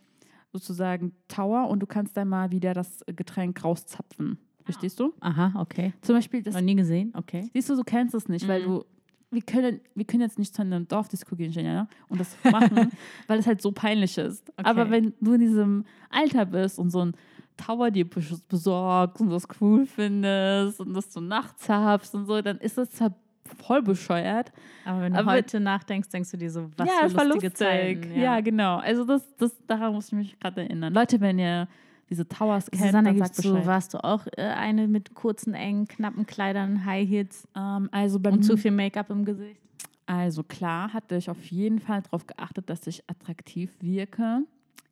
[0.53, 4.39] sozusagen Tower und du kannst dann mal wieder das Getränk rauszapfen.
[4.65, 5.13] Verstehst du?
[5.21, 5.93] Aha, okay.
[6.03, 7.49] Zum Beispiel, das, Noch nie gesehen, okay.
[7.53, 8.65] siehst du, du kennst es nicht, weil Mhm.
[8.67, 8.85] du,
[9.31, 12.91] wir können, wir können jetzt nicht zu einem Dorfdisco gehen, ja, und das machen,
[13.27, 14.49] weil es halt so peinlich ist.
[14.51, 14.63] Okay.
[14.69, 17.13] Aber wenn du in diesem Alter bist und so ein
[17.57, 22.41] Tower dir bes- besorgst und das cool findest und das du nachts habst und so,
[22.43, 23.15] dann ist das zwar
[23.47, 24.53] voll bescheuert,
[24.85, 27.55] Aber wenn du Aber- heute nachdenkst, denkst du dir so, was ja, für lustige lustig.
[27.57, 28.21] Zeiten.
[28.21, 28.41] Ja.
[28.41, 28.77] genau.
[28.79, 30.93] Also das, das, daran muss ich mich gerade erinnern.
[30.93, 31.69] Leute, wenn ihr
[32.09, 35.89] diese Towers kennt, Susanne, dann sagt du, warst du auch äh, eine mit kurzen, engen,
[35.89, 39.61] knappen Kleidern, High Heels Ähm, also, und zu viel Make-up im Gesicht?
[40.09, 44.43] also klar hatte ich auf jeden Fall darauf geachtet, dass ich attraktiv wirke.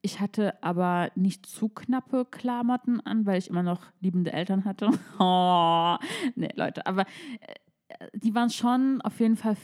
[0.03, 4.91] Ich hatte aber nicht zu knappe Klamotten an, weil ich immer noch liebende Eltern hatte.
[5.21, 5.97] Oh,
[6.35, 7.55] nee, Leute, aber äh,
[8.14, 9.57] die waren schon auf jeden Fall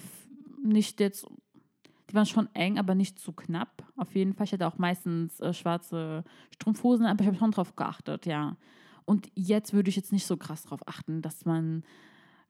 [0.63, 1.27] nicht jetzt,
[2.11, 3.85] die waren schon eng, aber nicht zu knapp.
[3.97, 4.45] Auf jeden Fall.
[4.45, 6.25] Ich hatte auch meistens äh, schwarze
[6.55, 8.57] Strumpfhosen, aber ich habe schon drauf geachtet, ja.
[9.05, 11.83] Und jetzt würde ich jetzt nicht so krass darauf achten, dass man,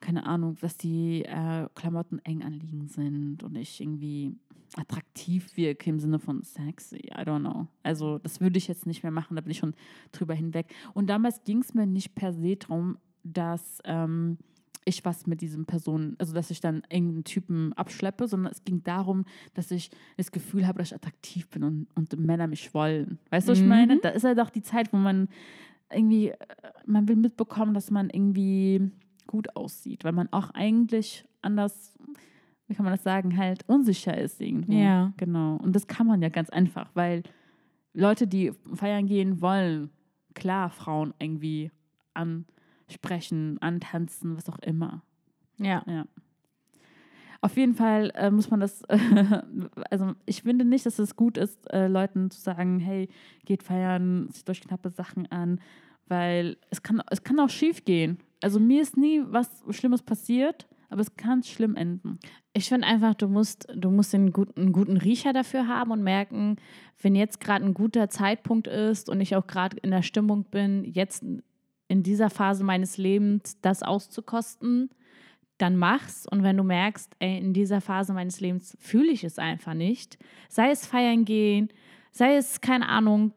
[0.01, 4.37] keine Ahnung, dass die äh, Klamotten eng anliegend sind und ich irgendwie
[4.77, 6.99] attraktiv wirke im Sinne von sexy.
[6.99, 7.67] I don't know.
[7.83, 9.75] Also das würde ich jetzt nicht mehr machen, da bin ich schon
[10.13, 10.67] drüber hinweg.
[10.95, 14.39] Und damals ging es mir nicht per se darum, dass ähm,
[14.85, 18.83] ich was mit diesem Person, also dass ich dann irgendeinen Typen abschleppe, sondern es ging
[18.83, 19.25] darum,
[19.55, 23.19] dass ich das Gefühl habe, dass ich attraktiv bin und, und Männer mich wollen.
[23.31, 23.69] Weißt du, was ich Mhm.
[23.71, 23.99] meine?
[24.01, 25.29] Da ist halt auch die Zeit, wo man
[25.93, 26.37] irgendwie, äh,
[26.87, 28.91] man will mitbekommen, dass man irgendwie
[29.27, 31.97] gut aussieht, weil man auch eigentlich anders,
[32.67, 34.81] wie kann man das sagen, halt unsicher ist irgendwie.
[34.81, 35.13] Ja.
[35.19, 35.57] Genau.
[35.57, 37.23] Und das kann man ja ganz einfach, weil
[37.93, 39.91] Leute, die feiern gehen wollen,
[40.35, 41.71] klar, Frauen irgendwie
[42.91, 45.03] ansprechen, antanzen, was auch immer.
[45.59, 45.83] Ja.
[45.87, 46.07] Ja.
[47.43, 48.83] Auf jeden Fall äh, muss man das,
[49.91, 53.09] also ich finde nicht, dass es gut ist, äh, Leuten zu sagen, hey,
[53.47, 55.61] geht feiern, zieht euch knappe Sachen an,
[56.07, 58.19] weil es kann, es kann auch schief gehen.
[58.43, 62.19] Also mir ist nie was Schlimmes passiert, aber es kann schlimm enden.
[62.53, 66.03] Ich finde einfach, du musst, du musst einen guten, einen guten Riecher dafür haben und
[66.03, 66.57] merken,
[67.01, 70.85] wenn jetzt gerade ein guter Zeitpunkt ist und ich auch gerade in der Stimmung bin,
[70.85, 71.25] jetzt
[71.91, 74.91] in dieser Phase meines Lebens das auszukosten,
[75.59, 76.25] dann mach's.
[76.25, 80.17] Und wenn du merkst, ey, in dieser Phase meines Lebens fühle ich es einfach nicht,
[80.49, 81.69] sei es feiern gehen,
[82.13, 83.33] sei es, keine Ahnung,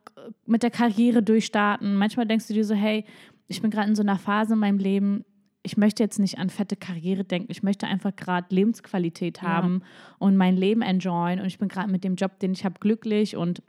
[0.45, 1.95] mit der Karriere durchstarten.
[1.95, 3.05] Manchmal denkst du dir so, hey,
[3.47, 5.25] ich bin gerade in so einer Phase in meinem Leben,
[5.63, 9.81] ich möchte jetzt nicht an fette Karriere denken, ich möchte einfach gerade Lebensqualität haben
[10.19, 11.39] und mein Leben enjoyen.
[11.39, 13.63] Und ich bin gerade mit dem Job, den ich habe, glücklich und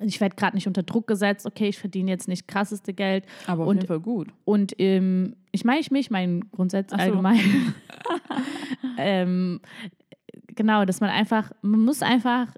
[0.00, 3.24] ich werde gerade nicht unter Druck gesetzt, okay, ich verdiene jetzt nicht krasseste Geld.
[3.46, 4.28] Aber auf Und- jeden Fall gut.
[4.44, 6.96] Und ähm, ich meine ich mich, mein Grundsatz so.
[6.96, 7.74] allgemein.
[8.98, 9.60] ähm,
[10.48, 12.48] genau, dass man einfach, man muss einfach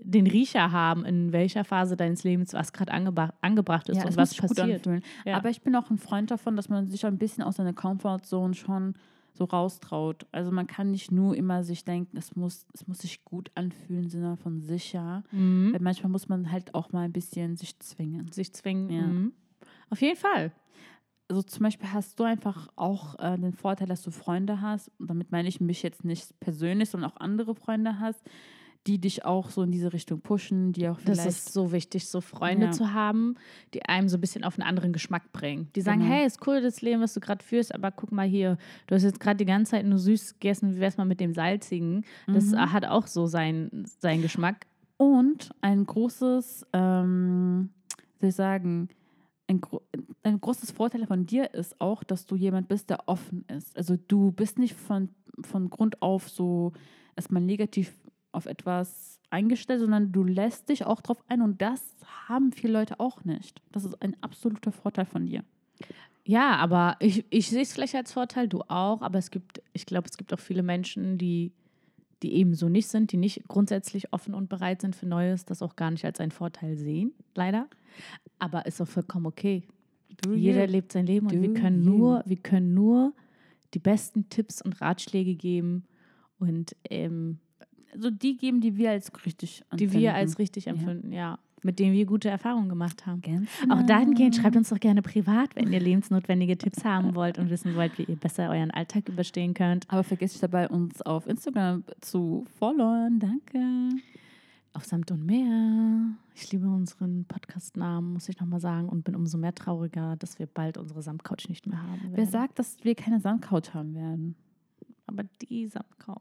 [0.00, 4.16] den Riecher haben, in welcher Phase deines Lebens was gerade angebra angebracht ist Ja, und
[4.16, 4.86] was passiert.
[5.24, 5.36] Ja.
[5.36, 8.54] Aber ich bin auch ein Freund davon, dass man sich ein bisschen aus seiner Comfortzone
[8.54, 8.94] schon
[9.34, 10.26] so raustraut.
[10.32, 14.08] Also man kann nicht nur immer sich denken, es muss, es muss sich gut anfühlen,
[14.08, 15.24] Sinne von sicher.
[15.32, 15.72] Mhm.
[15.72, 18.30] Weil manchmal muss man halt auch mal ein bisschen sich zwingen.
[18.30, 18.90] Sich zwingen.
[18.90, 19.06] Ja.
[19.06, 19.32] Mhm.
[19.90, 20.52] Auf jeden Fall.
[21.28, 24.90] Also zum Beispiel hast du einfach auch äh, den Vorteil, dass du Freunde hast.
[24.98, 28.22] Und damit meine ich mich jetzt nicht persönlich, sondern auch andere Freunde hast,
[28.86, 32.06] die dich auch so in diese Richtung pushen, die auch Das vielleicht ist so wichtig,
[32.08, 32.72] so Freunde Ja.
[32.72, 33.36] zu haben,
[33.72, 35.68] die einem so ein bisschen auf einen anderen Geschmack bringen.
[35.74, 36.12] Die sagen, Genau.
[36.12, 39.02] hey, ist cool das Leben, was du gerade führst, aber guck mal hier, du hast
[39.04, 42.04] jetzt gerade die ganze Zeit nur süß gegessen, wie wär's mal mit dem Salzigen?
[42.26, 42.72] Das Mhm.
[42.72, 44.66] hat auch so seinen, seinen Geschmack.
[44.98, 47.70] Und ein großes, ähm,
[48.20, 48.88] soll ich sagen,
[49.46, 49.82] ein, gro
[50.22, 53.76] ein großes Vorteil von dir ist auch, dass du jemand bist, der offen ist.
[53.76, 55.08] Also du bist nicht von,
[55.42, 56.72] von Grund auf so
[57.16, 57.94] erstmal negativ
[58.34, 61.82] auf etwas eingestellt, sondern du lässt dich auch drauf ein und das
[62.28, 63.62] haben viele Leute auch nicht.
[63.72, 65.44] Das ist ein absoluter Vorteil von dir.
[66.24, 69.86] Ja, aber ich, ich sehe es vielleicht als Vorteil, du auch, aber es gibt, ich
[69.86, 71.52] glaube, es gibt auch viele Menschen, die,
[72.22, 75.60] die eben so nicht sind, die nicht grundsätzlich offen und bereit sind für Neues, das
[75.60, 77.68] auch gar nicht als einen Vorteil sehen, leider.
[78.38, 79.64] Aber ist auch vollkommen okay.
[80.32, 81.90] Jeder lebt sein Leben und wir können you.
[81.90, 83.12] nur, wir können nur
[83.74, 85.84] die besten Tipps und Ratschläge geben
[86.38, 87.40] und ähm,
[87.94, 90.16] Also die geben, die wir als richtig die wir empfinden.
[90.16, 91.38] als richtig empfinden, ja.
[91.62, 93.22] Mit denen wir gute Erfahrungen gemacht haben.
[93.22, 93.86] Ganz Auch genau.
[93.86, 97.96] dahingehend schreibt uns doch gerne privat, wenn ihr lebensnotwendige Tipps haben wollt und wissen wollt,
[97.96, 99.86] wie ihr besser euren Alltag überstehen könnt.
[99.88, 103.18] Aber vergesst nicht dabei, uns auf Instagram zu followen.
[103.18, 103.60] Danke.
[104.74, 106.14] Auf Samt und Meer.
[106.34, 110.46] Ich liebe unseren Podcast-Namen, muss ich nochmal sagen, und bin umso mehr trauriger, dass wir
[110.46, 112.00] bald unsere Samtcouch nicht mehr haben.
[112.08, 112.30] Wer werden.
[112.30, 114.34] sagt, dass wir keine Sandcouch haben werden?
[115.06, 116.18] Aber die Samtcouch.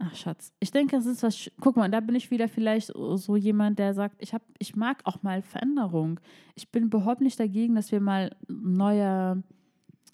[0.00, 0.52] Ach, Schatz.
[0.60, 1.50] Ich denke, es ist was.
[1.60, 5.00] Guck mal, da bin ich wieder vielleicht so jemand, der sagt, ich, hab, ich mag
[5.04, 6.20] auch mal Veränderung.
[6.54, 9.42] Ich bin überhaupt nicht dagegen, dass wir mal neue,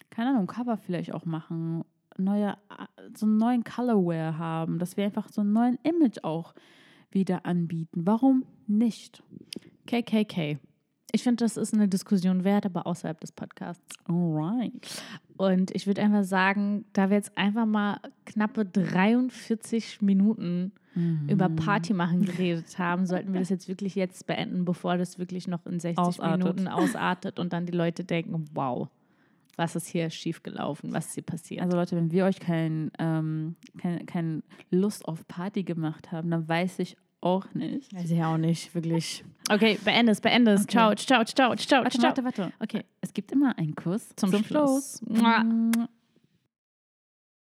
[0.09, 1.83] keine Ahnung, Cover vielleicht auch machen.
[2.17, 2.57] Neue,
[3.15, 4.79] so einen neuen Colorware haben.
[4.79, 6.55] Dass wir einfach so einen neuen Image auch
[7.11, 8.07] wieder anbieten.
[8.07, 9.21] Warum nicht?
[9.85, 10.57] KKK.
[11.11, 13.97] Ich finde, das ist eine Diskussion wert, aber außerhalb des Podcasts.
[14.05, 15.01] Alright.
[15.37, 21.27] Und ich würde einfach sagen, da wir jetzt einfach mal knappe 43 Minuten Mhm.
[21.27, 25.47] über Party machen geredet haben, sollten wir das jetzt wirklich jetzt beenden, bevor das wirklich
[25.47, 26.39] noch in 60 Ausartet.
[26.39, 28.87] Minuten ausartet und dann die Leute denken, wow,
[29.57, 31.61] was ist hier schiefgelaufen, was ist hier passiert.
[31.61, 36.47] Also Leute, wenn wir euch kein, ähm, kein, kein Lust auf Party gemacht haben, dann
[36.47, 37.93] weiß ich auch nicht.
[37.93, 39.23] Weiß ich auch nicht, wirklich.
[39.49, 40.61] Okay, beende es, beende es.
[40.61, 40.71] Okay.
[40.71, 42.09] Ciao, ciao, ciao, ciao, Warte, ciao.
[42.09, 42.53] warte, warte.
[42.59, 45.01] Okay, Es gibt immer einen Kuss zum, zum Schluss.
[45.05, 45.87] Schluss.